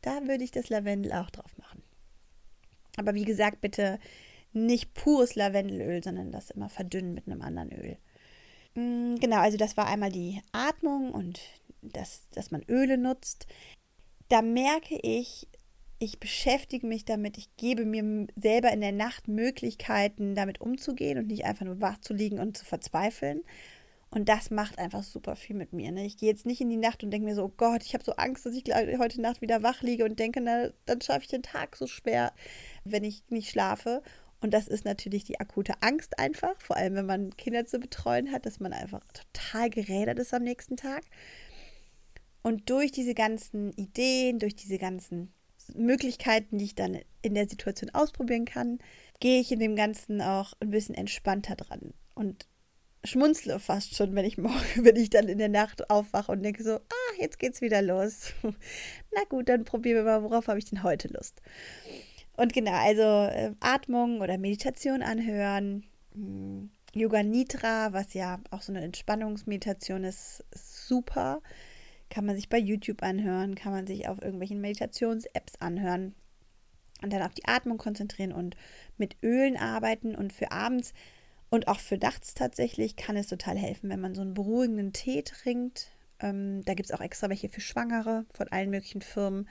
Da 0.00 0.26
würde 0.26 0.44
ich 0.44 0.50
das 0.50 0.68
Lavendel 0.68 1.12
auch 1.12 1.30
drauf 1.30 1.56
machen. 1.58 1.82
Aber 2.96 3.14
wie 3.14 3.24
gesagt, 3.24 3.60
bitte 3.60 3.98
nicht 4.52 4.94
pures 4.94 5.34
Lavendelöl, 5.34 6.02
sondern 6.02 6.30
das 6.30 6.50
immer 6.50 6.68
verdünnen 6.68 7.14
mit 7.14 7.26
einem 7.26 7.42
anderen 7.42 7.72
Öl. 7.72 7.96
Mm, 8.74 9.16
genau, 9.16 9.38
also 9.38 9.56
das 9.56 9.76
war 9.76 9.86
einmal 9.86 10.12
die 10.12 10.42
Atmung 10.52 11.12
und 11.12 11.40
das, 11.80 12.28
dass 12.30 12.50
man 12.50 12.62
Öle 12.68 12.98
nutzt. 12.98 13.46
Da 14.28 14.42
merke 14.42 14.98
ich, 15.02 15.48
ich 16.02 16.18
beschäftige 16.18 16.84
mich 16.84 17.04
damit, 17.04 17.38
ich 17.38 17.56
gebe 17.56 17.84
mir 17.84 18.26
selber 18.34 18.72
in 18.72 18.80
der 18.80 18.90
Nacht 18.90 19.28
Möglichkeiten, 19.28 20.34
damit 20.34 20.60
umzugehen 20.60 21.16
und 21.16 21.28
nicht 21.28 21.44
einfach 21.44 21.64
nur 21.64 21.80
wach 21.80 21.98
zu 21.98 22.12
liegen 22.12 22.40
und 22.40 22.56
zu 22.58 22.64
verzweifeln. 22.64 23.42
Und 24.10 24.28
das 24.28 24.50
macht 24.50 24.80
einfach 24.80 25.04
super 25.04 25.36
viel 25.36 25.54
mit 25.54 25.72
mir. 25.72 25.92
Ne? 25.92 26.04
Ich 26.04 26.16
gehe 26.16 26.28
jetzt 26.28 26.44
nicht 26.44 26.60
in 26.60 26.70
die 26.70 26.76
Nacht 26.76 27.04
und 27.04 27.12
denke 27.12 27.26
mir 27.26 27.36
so, 27.36 27.44
oh 27.44 27.52
Gott, 27.56 27.84
ich 27.84 27.94
habe 27.94 28.02
so 28.02 28.14
Angst, 28.16 28.44
dass 28.44 28.56
ich 28.56 28.64
heute 28.98 29.20
Nacht 29.20 29.42
wieder 29.42 29.62
wach 29.62 29.82
liege 29.82 30.04
und 30.04 30.18
denke, 30.18 30.40
na, 30.40 30.70
dann 30.86 31.00
schaffe 31.00 31.20
ich 31.20 31.28
den 31.28 31.44
Tag 31.44 31.76
so 31.76 31.86
schwer, 31.86 32.32
wenn 32.82 33.04
ich 33.04 33.22
nicht 33.28 33.48
schlafe. 33.48 34.02
Und 34.40 34.52
das 34.52 34.66
ist 34.66 34.84
natürlich 34.84 35.22
die 35.22 35.38
akute 35.38 35.74
Angst 35.82 36.18
einfach, 36.18 36.60
vor 36.60 36.76
allem 36.76 36.96
wenn 36.96 37.06
man 37.06 37.36
Kinder 37.36 37.64
zu 37.64 37.78
betreuen 37.78 38.32
hat, 38.32 38.44
dass 38.44 38.58
man 38.58 38.72
einfach 38.72 39.04
total 39.12 39.70
gerädert 39.70 40.18
ist 40.18 40.34
am 40.34 40.42
nächsten 40.42 40.76
Tag. 40.76 41.04
Und 42.42 42.70
durch 42.70 42.90
diese 42.90 43.14
ganzen 43.14 43.72
Ideen, 43.74 44.40
durch 44.40 44.56
diese 44.56 44.78
ganzen 44.78 45.32
Möglichkeiten, 45.74 46.58
die 46.58 46.66
ich 46.66 46.74
dann 46.74 46.98
in 47.22 47.34
der 47.34 47.48
Situation 47.48 47.90
ausprobieren 47.90 48.44
kann, 48.44 48.78
gehe 49.20 49.40
ich 49.40 49.52
in 49.52 49.60
dem 49.60 49.76
Ganzen 49.76 50.20
auch 50.20 50.52
ein 50.60 50.70
bisschen 50.70 50.94
entspannter 50.94 51.56
dran 51.56 51.94
und 52.14 52.46
schmunzle 53.04 53.58
fast 53.58 53.96
schon, 53.96 54.14
wenn 54.14 54.24
ich 54.24 54.38
morgen, 54.38 54.84
wenn 54.84 54.96
ich 54.96 55.10
dann 55.10 55.28
in 55.28 55.38
der 55.38 55.48
Nacht 55.48 55.90
aufwache 55.90 56.32
und 56.32 56.42
denke 56.42 56.62
so, 56.62 56.76
ah, 56.76 57.14
jetzt 57.18 57.38
geht's 57.38 57.60
wieder 57.60 57.82
los. 57.82 58.32
Na 58.42 59.22
gut, 59.28 59.48
dann 59.48 59.64
probieren 59.64 59.98
wir 59.98 60.04
mal, 60.04 60.22
worauf 60.22 60.48
habe 60.48 60.58
ich 60.58 60.66
denn 60.66 60.82
heute 60.82 61.08
Lust? 61.08 61.40
Und 62.36 62.52
genau, 62.52 62.72
also 62.72 63.02
äh, 63.02 63.52
Atmung 63.60 64.20
oder 64.20 64.38
Meditation 64.38 65.02
anhören, 65.02 65.84
hm, 66.14 66.70
Yoga 66.94 67.22
Nidra, 67.22 67.92
was 67.92 68.12
ja 68.14 68.40
auch 68.50 68.62
so 68.62 68.72
eine 68.72 68.82
Entspannungsmeditation 68.82 70.04
ist, 70.04 70.44
ist 70.50 70.86
super. 70.86 71.40
Kann 72.12 72.26
man 72.26 72.36
sich 72.36 72.50
bei 72.50 72.58
YouTube 72.58 73.02
anhören, 73.02 73.54
kann 73.54 73.72
man 73.72 73.86
sich 73.86 74.06
auf 74.06 74.20
irgendwelchen 74.20 74.60
Meditations-Apps 74.60 75.54
anhören 75.60 76.14
und 77.00 77.10
dann 77.10 77.22
auf 77.22 77.32
die 77.32 77.46
Atmung 77.46 77.78
konzentrieren 77.78 78.32
und 78.32 78.54
mit 78.98 79.16
Ölen 79.22 79.56
arbeiten. 79.56 80.14
Und 80.14 80.30
für 80.30 80.52
abends 80.52 80.92
und 81.48 81.68
auch 81.68 81.80
für 81.80 81.96
nachts 81.96 82.34
tatsächlich 82.34 82.96
kann 82.96 83.16
es 83.16 83.28
total 83.28 83.56
helfen, 83.56 83.88
wenn 83.88 84.02
man 84.02 84.14
so 84.14 84.20
einen 84.20 84.34
beruhigenden 84.34 84.92
Tee 84.92 85.22
trinkt. 85.22 85.88
Ähm, 86.20 86.62
da 86.66 86.74
gibt 86.74 86.90
es 86.90 86.94
auch 86.94 87.00
extra 87.00 87.30
welche 87.30 87.48
für 87.48 87.62
Schwangere 87.62 88.26
von 88.34 88.46
allen 88.48 88.68
möglichen 88.68 89.00
Firmen. 89.00 89.48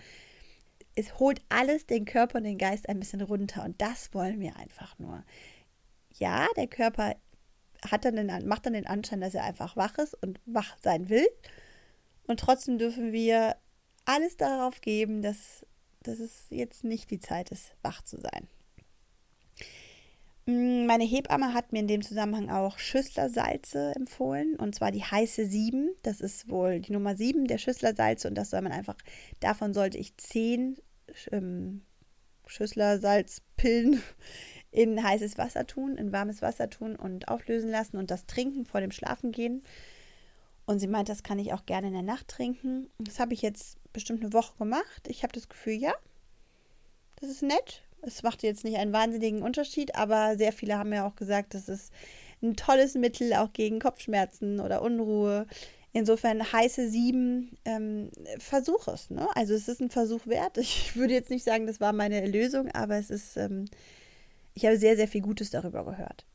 Es 0.94 1.18
holt 1.18 1.42
alles 1.50 1.88
den 1.88 2.06
Körper 2.06 2.38
und 2.38 2.44
den 2.44 2.60
Geist 2.60 2.88
ein 2.90 3.00
bisschen 3.00 3.22
runter 3.22 3.66
und 3.66 3.82
das 3.82 4.14
wollen 4.14 4.40
wir 4.40 4.56
einfach 4.58 5.00
nur. 5.00 5.24
Ja, 6.14 6.46
der 6.58 6.68
Körper 6.68 7.16
hat 7.90 8.06
dann 8.06 8.18
den, 8.18 8.48
macht 8.48 8.68
dann 8.68 8.74
den 8.74 8.86
Anschein, 8.86 9.20
dass 9.22 9.34
er 9.34 9.46
einfach 9.46 9.76
wach 9.76 9.98
ist 9.98 10.14
und 10.22 10.40
wach 10.46 10.78
sein 10.84 11.10
will. 11.10 11.28
Und 12.28 12.40
trotzdem 12.40 12.78
dürfen 12.78 13.12
wir 13.12 13.56
alles 14.06 14.38
darauf 14.38 14.82
geben, 14.82 15.22
dass, 15.22 15.66
dass 16.04 16.20
es 16.20 16.48
jetzt 16.50 16.84
nicht 16.84 17.12
die 17.12 17.20
Zeit 17.20 17.52
ist, 17.52 17.76
wach 17.82 18.02
zu 18.04 18.18
sein. 18.18 18.48
Mm, 20.46 20.86
meine 20.86 21.04
Hebamme 21.04 21.54
hat 21.54 21.72
mir 21.72 21.80
in 21.80 21.88
dem 21.88 22.02
Zusammenhang 22.02 22.50
auch 22.50 22.80
Schüsslersalze 22.80 23.94
empfohlen 23.96 24.56
und 24.56 24.74
zwar 24.76 24.92
die 24.92 25.04
heiße 25.04 25.46
7. 25.46 25.92
Das 26.04 26.22
ist 26.22 26.50
wohl 26.50 26.80
die 26.80 26.94
Nummer 26.94 27.16
7 27.16 27.46
der 27.46 27.58
Schüsslersalze 27.58 28.28
und 28.28 28.36
das 28.36 28.50
soll 28.50 28.62
man 28.62 28.72
einfach, 28.72 28.98
davon 29.40 29.74
sollte 29.74 29.98
ich 29.98 30.18
10 30.18 30.78
ähm, 31.32 31.82
Schüsslersalzpillen 32.48 34.02
in 34.72 35.04
heißes 35.04 35.38
Wasser 35.38 35.68
tun, 35.68 35.98
in 35.98 36.12
warmes 36.12 36.42
Wasser 36.42 36.70
tun 36.70 36.96
und 36.96 37.28
auflösen 37.28 37.70
lassen 37.70 37.98
und 37.98 38.10
das 38.10 38.26
trinken 38.26 38.66
vor 38.66 38.82
dem 38.82 38.92
Schlafengehen. 38.92 39.64
Und 40.66 40.80
sie 40.80 40.88
meint, 40.88 41.10
das 41.10 41.24
kann 41.24 41.40
ich 41.40 41.54
auch 41.54 41.66
gerne 41.66 41.88
in 41.88 41.94
der 41.94 42.02
Nacht 42.02 42.28
trinken. 42.28 42.90
Das 43.00 43.20
habe 43.20 43.34
ich 43.34 43.42
jetzt 43.42 43.78
bestimmt 43.94 44.22
eine 44.22 44.34
Woche 44.34 44.58
gemacht. 44.58 45.08
Ich 45.08 45.24
habe 45.24 45.34
das 45.34 45.50
Gefühl, 45.50 45.74
ja, 45.74 45.94
das 47.20 47.30
ist 47.30 47.44
nett. 47.44 47.84
Es 48.02 48.24
macht 48.24 48.42
jetzt 48.44 48.64
nicht 48.64 48.78
einen 48.78 48.94
wahnsinnigen 48.94 49.44
Unterschied, 49.44 49.96
aber 49.96 50.38
sehr 50.38 50.54
viele 50.54 50.78
haben 50.78 50.92
ja 50.94 51.08
auch 51.08 51.16
gesagt, 51.16 51.54
das 51.54 51.70
ist 51.70 51.92
ein 52.42 52.56
tolles 52.56 52.96
Mittel 52.96 53.34
auch 53.34 53.54
gegen 53.54 53.80
Kopfschmerzen 53.80 54.60
oder 54.60 54.82
Unruhe. 54.82 55.46
Insofern 55.94 56.52
heiße 56.52 56.90
sieben, 56.90 57.58
ähm, 57.66 58.10
versuch 58.40 58.88
es. 58.88 59.10
Ne? 59.10 59.28
Also 59.36 59.54
es 59.54 59.68
ist 59.68 59.82
ein 59.82 59.92
Versuch 59.92 60.26
wert. 60.26 60.58
Ich 60.58 60.96
würde 60.96 61.14
jetzt 61.14 61.30
nicht 61.30 61.44
sagen, 61.44 61.68
das 61.68 61.80
war 61.80 61.94
meine 61.94 62.26
Lösung, 62.26 62.72
aber 62.72 62.96
es 62.96 63.10
ist, 63.10 63.38
ähm, 63.38 63.66
ich 64.54 64.66
habe 64.66 64.78
sehr, 64.78 64.96
sehr 64.96 65.08
viel 65.08 65.22
Gutes 65.22 65.50
darüber 65.52 65.86
gehört. 65.86 66.26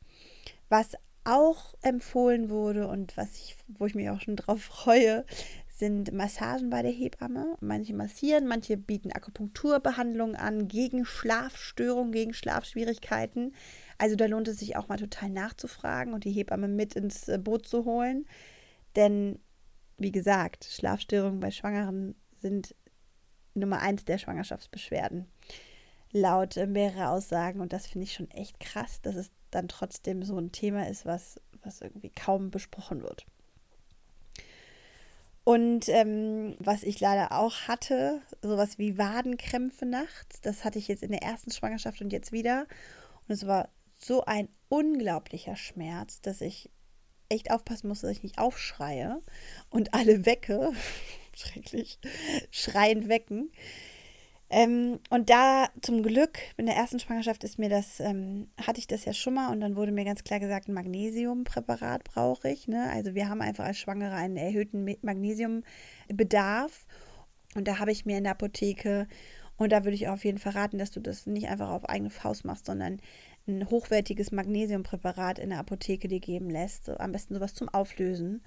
Was 0.69 0.91
auch 1.27 1.75
empfohlen 1.81 2.49
wurde 2.49 2.87
und 2.87 3.17
was 3.17 3.35
ich, 3.35 3.57
wo 3.67 3.85
ich 3.85 3.95
mich 3.95 4.09
auch 4.09 4.21
schon 4.21 4.37
drauf 4.37 4.61
freue, 4.61 5.25
sind 5.67 6.11
Massagen 6.11 6.69
bei 6.69 6.81
der 6.81 6.91
Hebamme. 6.91 7.55
Manche 7.59 7.93
massieren, 7.93 8.47
manche 8.47 8.77
bieten 8.77 9.11
Akupunkturbehandlungen 9.11 10.35
an 10.35 10.67
gegen 10.67 11.05
Schlafstörungen, 11.05 12.11
gegen 12.11 12.33
Schlafschwierigkeiten. 12.33 13.53
Also 13.97 14.15
da 14.15 14.25
lohnt 14.25 14.47
es 14.47 14.57
sich 14.57 14.75
auch 14.75 14.87
mal 14.87 14.97
total 14.97 15.29
nachzufragen 15.29 16.13
und 16.13 16.23
die 16.23 16.31
Hebamme 16.31 16.67
mit 16.67 16.95
ins 16.95 17.27
äh, 17.27 17.37
Boot 17.37 17.67
zu 17.67 17.85
holen. 17.85 18.25
Denn, 18.95 19.39
wie 19.97 20.11
gesagt, 20.11 20.65
Schlafstörungen 20.65 21.39
bei 21.39 21.51
Schwangeren 21.51 22.15
sind 22.39 22.73
Nummer 23.53 23.79
eins 23.81 24.05
der 24.05 24.17
Schwangerschaftsbeschwerden. 24.17 25.27
Laut 26.11 26.57
äh, 26.57 26.65
mehrere 26.67 27.09
Aussagen. 27.09 27.59
Und 27.59 27.73
das 27.73 27.85
finde 27.85 28.05
ich 28.05 28.13
schon 28.13 28.31
echt 28.31 28.59
krass, 28.59 29.01
dass 29.01 29.15
es 29.15 29.31
dann 29.57 29.67
trotzdem 29.67 30.23
so 30.23 30.37
ein 30.37 30.51
Thema 30.51 30.87
ist, 30.87 31.05
was, 31.05 31.41
was 31.63 31.81
irgendwie 31.81 32.09
kaum 32.09 32.51
besprochen 32.51 33.01
wird. 33.01 33.25
Und 35.43 35.87
ähm, 35.87 36.55
was 36.59 36.83
ich 36.83 36.99
leider 36.99 37.31
auch 37.31 37.69
hatte, 37.69 38.21
sowas 38.41 38.77
wie 38.77 38.97
Wadenkrämpfe 38.97 39.85
nachts, 39.85 40.41
das 40.41 40.65
hatte 40.65 40.77
ich 40.77 40.89
jetzt 40.89 41.03
in 41.03 41.11
der 41.11 41.23
ersten 41.23 41.51
Schwangerschaft 41.51 42.01
und 42.01 42.11
jetzt 42.11 42.33
wieder. 42.33 42.67
Und 43.27 43.33
es 43.33 43.47
war 43.47 43.69
so 43.97 44.25
ein 44.25 44.49
unglaublicher 44.67 45.55
Schmerz, 45.55 46.21
dass 46.21 46.41
ich 46.41 46.69
echt 47.29 47.49
aufpassen 47.49 47.87
musste, 47.87 48.07
dass 48.07 48.17
ich 48.17 48.23
nicht 48.23 48.39
aufschreie 48.39 49.21
und 49.69 49.93
alle 49.93 50.25
wecke, 50.25 50.73
schrecklich, 51.33 51.99
schreiend 52.51 53.07
wecken. 53.07 53.51
Ähm, 54.49 54.99
und 55.09 55.29
da 55.29 55.67
zum 55.81 56.03
Glück, 56.03 56.39
in 56.55 56.67
der 56.67 56.75
ersten 56.75 56.99
Schwangerschaft 56.99 57.43
ist 57.43 57.59
mir 57.59 57.69
das, 57.69 57.99
ähm, 57.99 58.47
hatte 58.65 58.79
ich 58.79 58.87
das 58.87 59.03
ja 59.03 59.11
schon 59.11 59.33
mal 59.33 59.51
und 59.51 59.59
dann 59.59 59.75
wurde 59.75 59.91
mir 59.91 60.05
ganz 60.05 60.23
klar 60.23 60.39
gesagt, 60.39 60.69
ein 60.69 60.73
Magnesiumpräparat 60.73 62.05
brauche 62.05 62.49
ich. 62.49 62.67
Ne? 62.67 62.89
Also 62.91 63.13
wir 63.13 63.27
haben 63.27 63.41
einfach 63.41 63.65
als 63.65 63.77
Schwangere 63.77 64.15
einen 64.15 64.37
erhöhten 64.37 64.95
Magnesiumbedarf. 65.01 66.85
Und 67.55 67.67
da 67.67 67.79
habe 67.79 67.91
ich 67.91 68.05
mir 68.05 68.17
in 68.17 68.23
der 68.23 68.33
Apotheke, 68.33 69.07
und 69.57 69.71
da 69.71 69.83
würde 69.83 69.95
ich 69.95 70.07
auf 70.07 70.23
jeden 70.23 70.37
Fall 70.37 70.53
raten, 70.53 70.77
dass 70.77 70.91
du 70.91 70.99
das 70.99 71.25
nicht 71.25 71.49
einfach 71.49 71.69
auf 71.69 71.89
eigene 71.89 72.11
Faust 72.11 72.45
machst, 72.45 72.67
sondern 72.67 73.01
ein 73.47 73.69
hochwertiges 73.69 74.31
Magnesiumpräparat 74.31 75.39
in 75.39 75.49
der 75.49 75.59
Apotheke 75.59 76.07
dir 76.07 76.19
geben 76.19 76.49
lässt. 76.49 76.89
Am 76.89 77.11
besten 77.11 77.33
sowas 77.33 77.53
zum 77.53 77.67
Auflösen. 77.69 78.43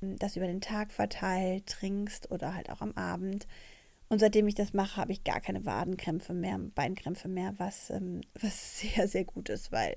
Das 0.00 0.36
über 0.36 0.46
den 0.46 0.60
Tag 0.60 0.92
verteilt 0.92 1.66
trinkst 1.66 2.30
oder 2.30 2.54
halt 2.54 2.70
auch 2.70 2.80
am 2.80 2.92
Abend 2.92 3.46
und 4.12 4.18
seitdem 4.18 4.46
ich 4.46 4.54
das 4.54 4.74
mache, 4.74 4.98
habe 4.98 5.12
ich 5.12 5.24
gar 5.24 5.40
keine 5.40 5.64
Wadenkrämpfe 5.64 6.34
mehr, 6.34 6.58
Beinkrämpfe 6.58 7.28
mehr, 7.28 7.54
was, 7.56 7.88
ähm, 7.88 8.20
was 8.38 8.80
sehr, 8.80 9.08
sehr 9.08 9.24
gut 9.24 9.48
ist, 9.48 9.72
weil 9.72 9.96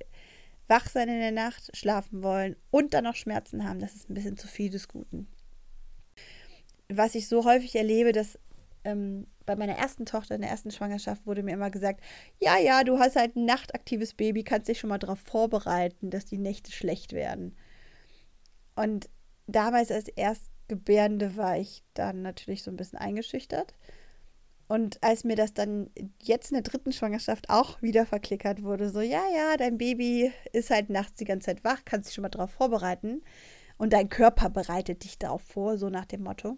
wach 0.69 0.88
sein 0.88 1.10
in 1.10 1.19
der 1.19 1.34
Nacht, 1.34 1.75
schlafen 1.75 2.24
wollen 2.24 2.55
und 2.72 2.93
dann 2.93 3.03
noch 3.03 3.15
Schmerzen 3.15 3.67
haben, 3.67 3.81
das 3.81 3.93
ist 3.93 4.10
ein 4.10 4.13
bisschen 4.13 4.38
zu 4.38 4.48
viel 4.48 4.69
des 4.69 4.88
Guten. 4.88 5.27
Was 6.88 7.13
ich 7.13 7.27
so 7.27 7.43
häufig 7.43 7.75
erlebe, 7.75 8.13
dass 8.13 8.39
ähm, 8.86 9.27
bei 9.45 9.57
meiner 9.57 9.75
ersten 9.75 10.05
Tochter 10.05 10.36
in 10.36 10.41
der 10.41 10.50
ersten 10.50 10.72
Schwangerschaft 10.72 11.27
wurde 11.27 11.43
mir 11.43 11.51
immer 11.51 11.69
gesagt, 11.69 12.00
ja, 12.39 12.57
ja, 12.57 12.85
du 12.85 13.00
hast 13.00 13.18
halt 13.18 13.35
ein 13.35 13.44
nachtaktives 13.44 14.13
Baby, 14.13 14.46
kannst 14.46 14.70
dich 14.70 14.79
schon 14.79 14.92
mal 14.92 14.98
darauf 14.98 15.20
vorbereiten, 15.20 16.09
dass 16.09 16.24
die 16.24 16.37
Nächte 16.37 16.72
schlecht 16.72 17.11
werden. 17.11 17.57
Und 18.77 19.09
damals 19.46 19.92
als 19.92 20.07
Erstgebärende 20.07 21.35
war 21.35 21.57
ich 21.57 21.83
dann 21.96 22.22
natürlich 22.22 22.63
so 22.63 22.72
ein 22.72 22.77
bisschen 22.77 22.98
eingeschüchtert. 22.98 23.74
Und 24.67 25.03
als 25.03 25.23
mir 25.23 25.35
das 25.35 25.53
dann 25.53 25.91
jetzt 26.21 26.51
in 26.51 26.55
der 26.55 26.63
dritten 26.63 26.91
Schwangerschaft 26.91 27.49
auch 27.49 27.81
wieder 27.83 28.05
verklickert 28.05 28.63
wurde, 28.63 28.89
so, 28.89 28.99
ja, 28.99 29.23
ja, 29.35 29.57
dein 29.57 29.77
Baby 29.77 30.31
ist 30.53 30.71
halt 30.71 30.89
nachts 30.89 31.17
die 31.17 31.25
ganze 31.25 31.47
Zeit 31.47 31.63
wach, 31.63 31.83
kannst 31.85 32.09
dich 32.09 32.15
schon 32.15 32.23
mal 32.23 32.29
darauf 32.29 32.51
vorbereiten. 32.51 33.21
Und 33.77 33.93
dein 33.93 34.09
Körper 34.09 34.49
bereitet 34.49 35.03
dich 35.03 35.19
darauf 35.19 35.41
vor, 35.43 35.77
so 35.77 35.89
nach 35.89 36.05
dem 36.05 36.23
Motto. 36.23 36.57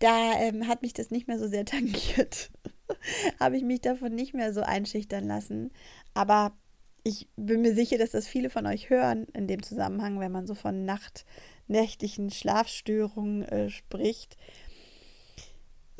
Da 0.00 0.40
ähm, 0.40 0.66
hat 0.66 0.82
mich 0.82 0.94
das 0.94 1.10
nicht 1.10 1.28
mehr 1.28 1.38
so 1.38 1.46
sehr 1.46 1.64
tangiert. 1.66 2.50
Habe 3.40 3.56
ich 3.56 3.62
mich 3.62 3.80
davon 3.80 4.14
nicht 4.14 4.34
mehr 4.34 4.52
so 4.52 4.62
einschüchtern 4.62 5.26
lassen. 5.28 5.70
Aber 6.14 6.52
ich 7.04 7.28
bin 7.36 7.62
mir 7.62 7.74
sicher, 7.74 7.96
dass 7.96 8.10
das 8.10 8.26
viele 8.26 8.50
von 8.50 8.66
euch 8.66 8.90
hören 8.90 9.26
in 9.34 9.46
dem 9.46 9.62
Zusammenhang, 9.62 10.18
wenn 10.18 10.32
man 10.32 10.48
so 10.48 10.54
von 10.54 10.84
nachtnächtlichen 10.84 12.30
Schlafstörungen 12.30 13.42
äh, 13.44 13.70
spricht 13.70 14.36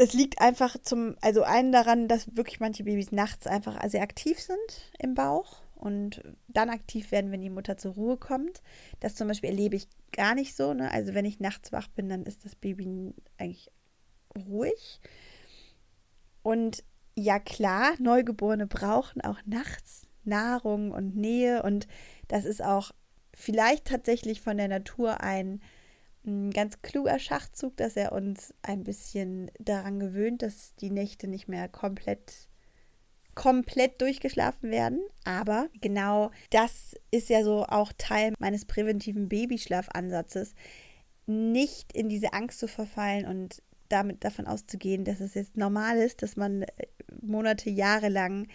es 0.00 0.14
liegt 0.14 0.40
einfach 0.40 0.78
zum, 0.80 1.16
also 1.20 1.42
einen 1.42 1.72
daran, 1.72 2.08
dass 2.08 2.34
wirklich 2.34 2.58
manche 2.58 2.84
Babys 2.84 3.12
nachts 3.12 3.46
einfach 3.46 3.78
sehr 3.86 4.00
aktiv 4.00 4.40
sind 4.40 4.90
im 4.98 5.14
Bauch 5.14 5.60
und 5.74 6.22
dann 6.48 6.70
aktiv 6.70 7.10
werden, 7.12 7.30
wenn 7.30 7.42
die 7.42 7.50
Mutter 7.50 7.76
zur 7.76 7.92
Ruhe 7.92 8.16
kommt. 8.16 8.62
Das 9.00 9.14
zum 9.14 9.28
Beispiel 9.28 9.50
erlebe 9.50 9.76
ich 9.76 9.88
gar 10.12 10.34
nicht 10.34 10.56
so. 10.56 10.72
Ne? 10.72 10.90
Also 10.90 11.12
wenn 11.12 11.26
ich 11.26 11.38
nachts 11.38 11.70
wach 11.70 11.88
bin, 11.88 12.08
dann 12.08 12.24
ist 12.24 12.46
das 12.46 12.56
Baby 12.56 13.12
eigentlich 13.36 13.70
ruhig. 14.48 15.02
Und 16.42 16.82
ja 17.14 17.38
klar, 17.38 17.92
Neugeborene 17.98 18.66
brauchen 18.66 19.20
auch 19.20 19.40
nachts 19.44 20.06
Nahrung 20.24 20.92
und 20.92 21.14
Nähe 21.14 21.62
und 21.62 21.86
das 22.26 22.46
ist 22.46 22.64
auch 22.64 22.92
vielleicht 23.34 23.86
tatsächlich 23.86 24.40
von 24.40 24.56
der 24.56 24.68
Natur 24.68 25.20
ein 25.20 25.60
ein 26.24 26.50
ganz 26.50 26.82
kluger 26.82 27.18
Schachzug, 27.18 27.76
dass 27.76 27.96
er 27.96 28.12
uns 28.12 28.54
ein 28.62 28.84
bisschen 28.84 29.50
daran 29.58 29.98
gewöhnt, 30.00 30.42
dass 30.42 30.74
die 30.76 30.90
Nächte 30.90 31.28
nicht 31.28 31.48
mehr 31.48 31.68
komplett 31.68 32.48
komplett 33.34 34.00
durchgeschlafen 34.00 34.70
werden. 34.70 35.00
Aber 35.24 35.68
genau 35.80 36.30
das 36.50 36.94
ist 37.10 37.30
ja 37.30 37.42
so 37.42 37.64
auch 37.64 37.92
Teil 37.96 38.34
meines 38.38 38.64
präventiven 38.64 39.28
Babyschlafansatzes, 39.28 40.54
nicht 41.26 41.92
in 41.94 42.08
diese 42.08 42.32
Angst 42.32 42.58
zu 42.58 42.68
verfallen 42.68 43.24
und 43.26 43.62
damit 43.88 44.24
davon 44.24 44.46
auszugehen, 44.46 45.04
dass 45.04 45.20
es 45.20 45.34
jetzt 45.34 45.56
normal 45.56 45.98
ist, 45.98 46.22
dass 46.22 46.36
man 46.36 46.62
äh, 46.62 46.68
Monate, 47.22 47.70
Jahre 47.70 48.08
lang 48.08 48.46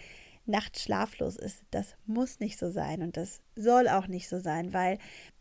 nachts 0.46 0.82
schlaflos 0.82 1.36
ist. 1.36 1.64
Das 1.70 1.96
muss 2.06 2.40
nicht 2.40 2.58
so 2.58 2.70
sein 2.70 3.02
und 3.02 3.16
das 3.16 3.40
soll 3.56 3.88
auch 3.88 4.06
nicht 4.06 4.28
so 4.28 4.38
sein, 4.38 4.72
weil 4.72 4.98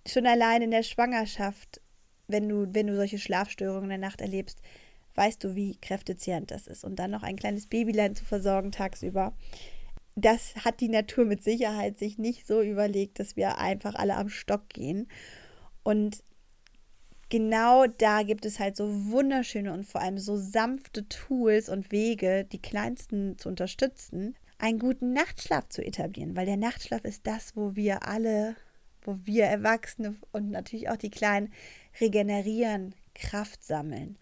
schon 0.07 0.25
allein 0.25 0.61
in 0.61 0.71
der 0.71 0.83
Schwangerschaft 0.83 1.81
wenn 2.27 2.49
du, 2.49 2.67
wenn 2.73 2.87
du 2.87 2.95
solche 2.95 3.19
Schlafstörungen 3.19 3.85
in 3.85 4.01
der 4.01 4.09
Nacht 4.09 4.21
erlebst, 4.21 4.61
weißt 5.15 5.43
du, 5.43 5.55
wie 5.55 5.77
kräftezehrend 5.77 6.51
das 6.51 6.67
ist. 6.67 6.83
Und 6.83 6.97
dann 6.97 7.11
noch 7.11 7.23
ein 7.23 7.37
kleines 7.37 7.67
Babylein 7.67 8.15
zu 8.15 8.25
versorgen 8.25 8.71
tagsüber. 8.71 9.33
Das 10.15 10.55
hat 10.63 10.79
die 10.81 10.89
Natur 10.89 11.25
mit 11.25 11.43
Sicherheit 11.43 11.99
sich 11.99 12.17
nicht 12.17 12.47
so 12.47 12.61
überlegt, 12.61 13.19
dass 13.19 13.35
wir 13.35 13.57
einfach 13.57 13.95
alle 13.95 14.15
am 14.15 14.29
Stock 14.29 14.69
gehen. 14.69 15.07
Und 15.83 16.23
genau 17.29 17.85
da 17.87 18.23
gibt 18.23 18.45
es 18.45 18.59
halt 18.59 18.77
so 18.77 18.87
wunderschöne 19.11 19.73
und 19.73 19.85
vor 19.85 20.01
allem 20.01 20.17
so 20.17 20.37
sanfte 20.37 21.07
Tools 21.07 21.69
und 21.69 21.91
Wege, 21.91 22.45
die 22.45 22.61
Kleinsten 22.61 23.37
zu 23.37 23.49
unterstützen, 23.49 24.35
einen 24.57 24.79
guten 24.79 25.13
Nachtschlaf 25.13 25.67
zu 25.69 25.85
etablieren, 25.85 26.35
weil 26.35 26.45
der 26.45 26.57
Nachtschlaf 26.57 27.03
ist 27.03 27.27
das, 27.27 27.55
wo 27.55 27.75
wir 27.75 28.07
alle, 28.07 28.55
wo 29.01 29.17
wir 29.23 29.45
Erwachsene 29.45 30.15
und 30.31 30.49
natürlich 30.49 30.89
auch 30.89 30.97
die 30.97 31.09
Kleinen 31.09 31.51
regenerieren, 31.99 32.95
Kraft 33.13 33.63
sammeln. 33.63 34.17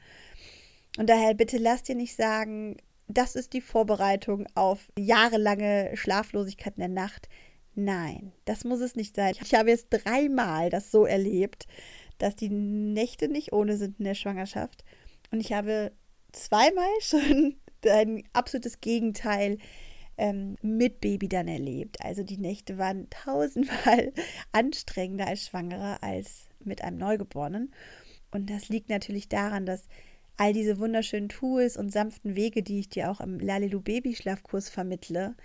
Und 0.97 1.09
daher 1.09 1.33
bitte 1.33 1.57
lasst 1.57 1.88
dir 1.88 1.95
nicht 1.95 2.15
sagen, 2.15 2.77
das 3.07 3.36
ist 3.36 3.53
die 3.53 3.62
Vorbereitung 3.62 4.47
auf 4.55 4.91
jahrelange 4.97 5.91
Schlaflosigkeit 5.95 6.75
in 6.75 6.81
der 6.81 6.89
Nacht. 6.89 7.29
Nein, 7.75 8.31
das 8.45 8.63
muss 8.63 8.79
es 8.79 8.95
nicht 8.95 9.15
sein. 9.15 9.33
Ich 9.41 9.55
habe 9.55 9.69
jetzt 9.69 9.88
dreimal 9.89 10.69
das 10.69 10.91
so 10.91 11.05
erlebt, 11.05 11.67
dass 12.19 12.36
die 12.36 12.49
Nächte 12.49 13.27
nicht 13.27 13.51
ohne 13.53 13.77
sind 13.77 13.99
in 13.99 14.05
der 14.05 14.13
Schwangerschaft. 14.13 14.83
Und 15.31 15.39
ich 15.39 15.53
habe 15.53 15.91
zweimal 16.31 16.89
schon 17.01 17.55
ein 17.86 18.23
absolutes 18.33 18.79
Gegenteil 18.79 19.57
ähm, 20.17 20.57
mit 20.62 21.01
Baby 21.01 21.27
dann 21.27 21.47
erlebt. 21.47 21.97
Also 22.01 22.23
die 22.23 22.38
Nächte 22.38 22.77
waren 22.77 23.09
tausendmal 23.09 24.13
anstrengender 24.51 25.27
als 25.27 25.47
Schwangere 25.47 26.01
als 26.03 26.47
mit 26.65 26.84
einem 26.84 26.97
Neugeborenen. 26.97 27.73
Und 28.32 28.49
das 28.49 28.69
liegt 28.69 28.89
natürlich 28.89 29.30
daran, 29.30 29.65
dass 29.65 29.88
all 30.38 30.54
diese 30.54 30.80
wunderschönen 30.80 31.30
Tools 31.30 31.78
und 31.78 31.91
sanften 31.91 32.36
Wege, 32.36 32.63
die 32.63 32.80
ich 32.80 32.89
dir 32.89 33.12
auch 33.12 33.21
im 33.21 33.39
Lalilu 33.39 33.80
Babyschlafkurs 33.80 34.69
vermittle, 34.69 35.36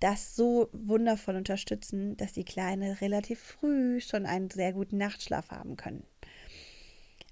das 0.00 0.36
so 0.36 0.68
wundervoll 0.72 1.36
unterstützen, 1.36 2.16
dass 2.16 2.32
die 2.32 2.44
Kleine 2.44 3.00
relativ 3.00 3.40
früh 3.40 4.00
schon 4.00 4.26
einen 4.26 4.50
sehr 4.50 4.72
guten 4.72 4.98
Nachtschlaf 4.98 5.50
haben 5.50 5.76
können. 5.76 6.04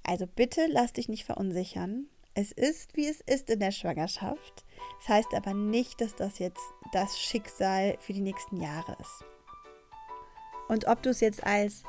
Also 0.03 0.27
bitte 0.27 0.67
lass 0.69 0.93
dich 0.93 1.09
nicht 1.09 1.25
verunsichern. 1.25 2.07
Es 2.35 2.53
ist, 2.53 2.97
wie 2.97 3.07
es 3.07 3.21
ist 3.21 3.51
in 3.51 3.61
der 3.61 3.71
Schwangerschaft. 3.71 4.65
Das 4.99 5.09
heißt 5.09 5.35
aber 5.35 5.55
nicht, 5.55 6.01
dass 6.01 6.15
das 6.15 6.39
jetzt 6.39 6.63
das 6.93 7.19
Schicksal 7.19 7.97
für 8.01 8.13
die 8.13 8.21
nächsten 8.21 8.61
Jahre 8.61 8.97
ist. 9.01 9.25
Und 10.69 10.87
ob 10.87 11.03
du 11.03 11.11
es 11.11 11.21
jetzt 11.21 11.45
als 11.45 11.83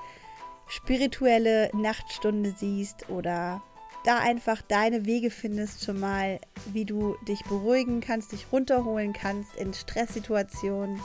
spirituelle 0.68 1.70
Nachtstunde 1.74 2.54
siehst 2.58 3.10
oder 3.10 3.62
da 4.04 4.20
einfach 4.20 4.62
deine 4.62 5.06
Wege 5.06 5.32
findest, 5.32 5.84
schon 5.84 6.00
mal, 6.00 6.40
wie 6.68 6.86
du 6.86 7.16
dich 7.28 7.44
beruhigen 7.46 8.02
kannst, 8.02 8.32
dich 8.32 8.46
runterholen 8.52 9.14
kannst 9.14 9.56
in 9.56 9.74
Stresssituationen, 9.74 11.00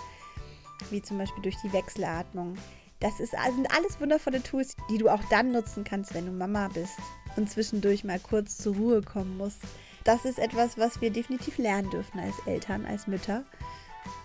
wie 0.90 1.00
zum 1.00 1.18
Beispiel 1.18 1.42
durch 1.42 1.56
die 1.64 1.72
Wechselatmung. 1.72 2.56
Das 3.00 3.18
ist, 3.18 3.30
sind 3.30 3.74
alles 3.74 3.98
wundervolle 4.00 4.42
Tools, 4.42 4.76
die 4.90 4.98
du 4.98 5.08
auch 5.08 5.22
dann 5.30 5.52
nutzen 5.52 5.84
kannst, 5.84 6.12
wenn 6.12 6.26
du 6.26 6.32
Mama 6.32 6.68
bist 6.68 6.98
und 7.36 7.50
zwischendurch 7.50 8.04
mal 8.04 8.20
kurz 8.20 8.58
zur 8.58 8.76
Ruhe 8.76 9.00
kommen 9.00 9.38
musst. 9.38 9.60
Das 10.04 10.26
ist 10.26 10.38
etwas, 10.38 10.76
was 10.76 11.00
wir 11.00 11.10
definitiv 11.10 11.56
lernen 11.56 11.90
dürfen 11.90 12.20
als 12.20 12.34
Eltern, 12.46 12.84
als 12.84 13.06
Mütter. 13.06 13.44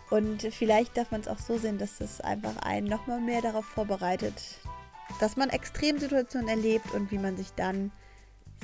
Und 0.09 0.41
vielleicht 0.41 0.97
darf 0.97 1.11
man 1.11 1.21
es 1.21 1.27
auch 1.27 1.39
so 1.39 1.57
sehen, 1.57 1.77
dass 1.77 2.01
es 2.01 2.21
einfach 2.21 2.57
einen 2.57 2.87
nochmal 2.87 3.21
mehr 3.21 3.41
darauf 3.41 3.65
vorbereitet, 3.65 4.59
dass 5.19 5.37
man 5.37 5.49
Extremsituationen 5.49 6.49
erlebt 6.49 6.91
und 6.93 7.11
wie 7.11 7.17
man 7.17 7.37
sich 7.37 7.51
dann 7.53 7.91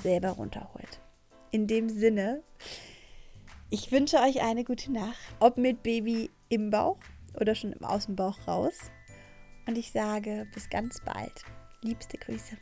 selber 0.01 0.29
runterholt. 0.29 0.99
In 1.51 1.67
dem 1.67 1.89
Sinne, 1.89 2.43
ich 3.69 3.91
wünsche 3.91 4.17
euch 4.17 4.41
eine 4.41 4.63
gute 4.63 4.91
Nacht, 4.91 5.17
ob 5.39 5.57
mit 5.57 5.83
Baby 5.83 6.29
im 6.49 6.69
Bauch 6.69 6.97
oder 7.39 7.55
schon 7.55 7.73
im 7.73 7.83
Außenbauch 7.83 8.47
raus. 8.47 8.77
Und 9.67 9.77
ich 9.77 9.91
sage 9.91 10.47
bis 10.53 10.69
ganz 10.69 10.99
bald. 11.05 11.45
Liebste 11.81 12.17
Grüße. 12.17 12.57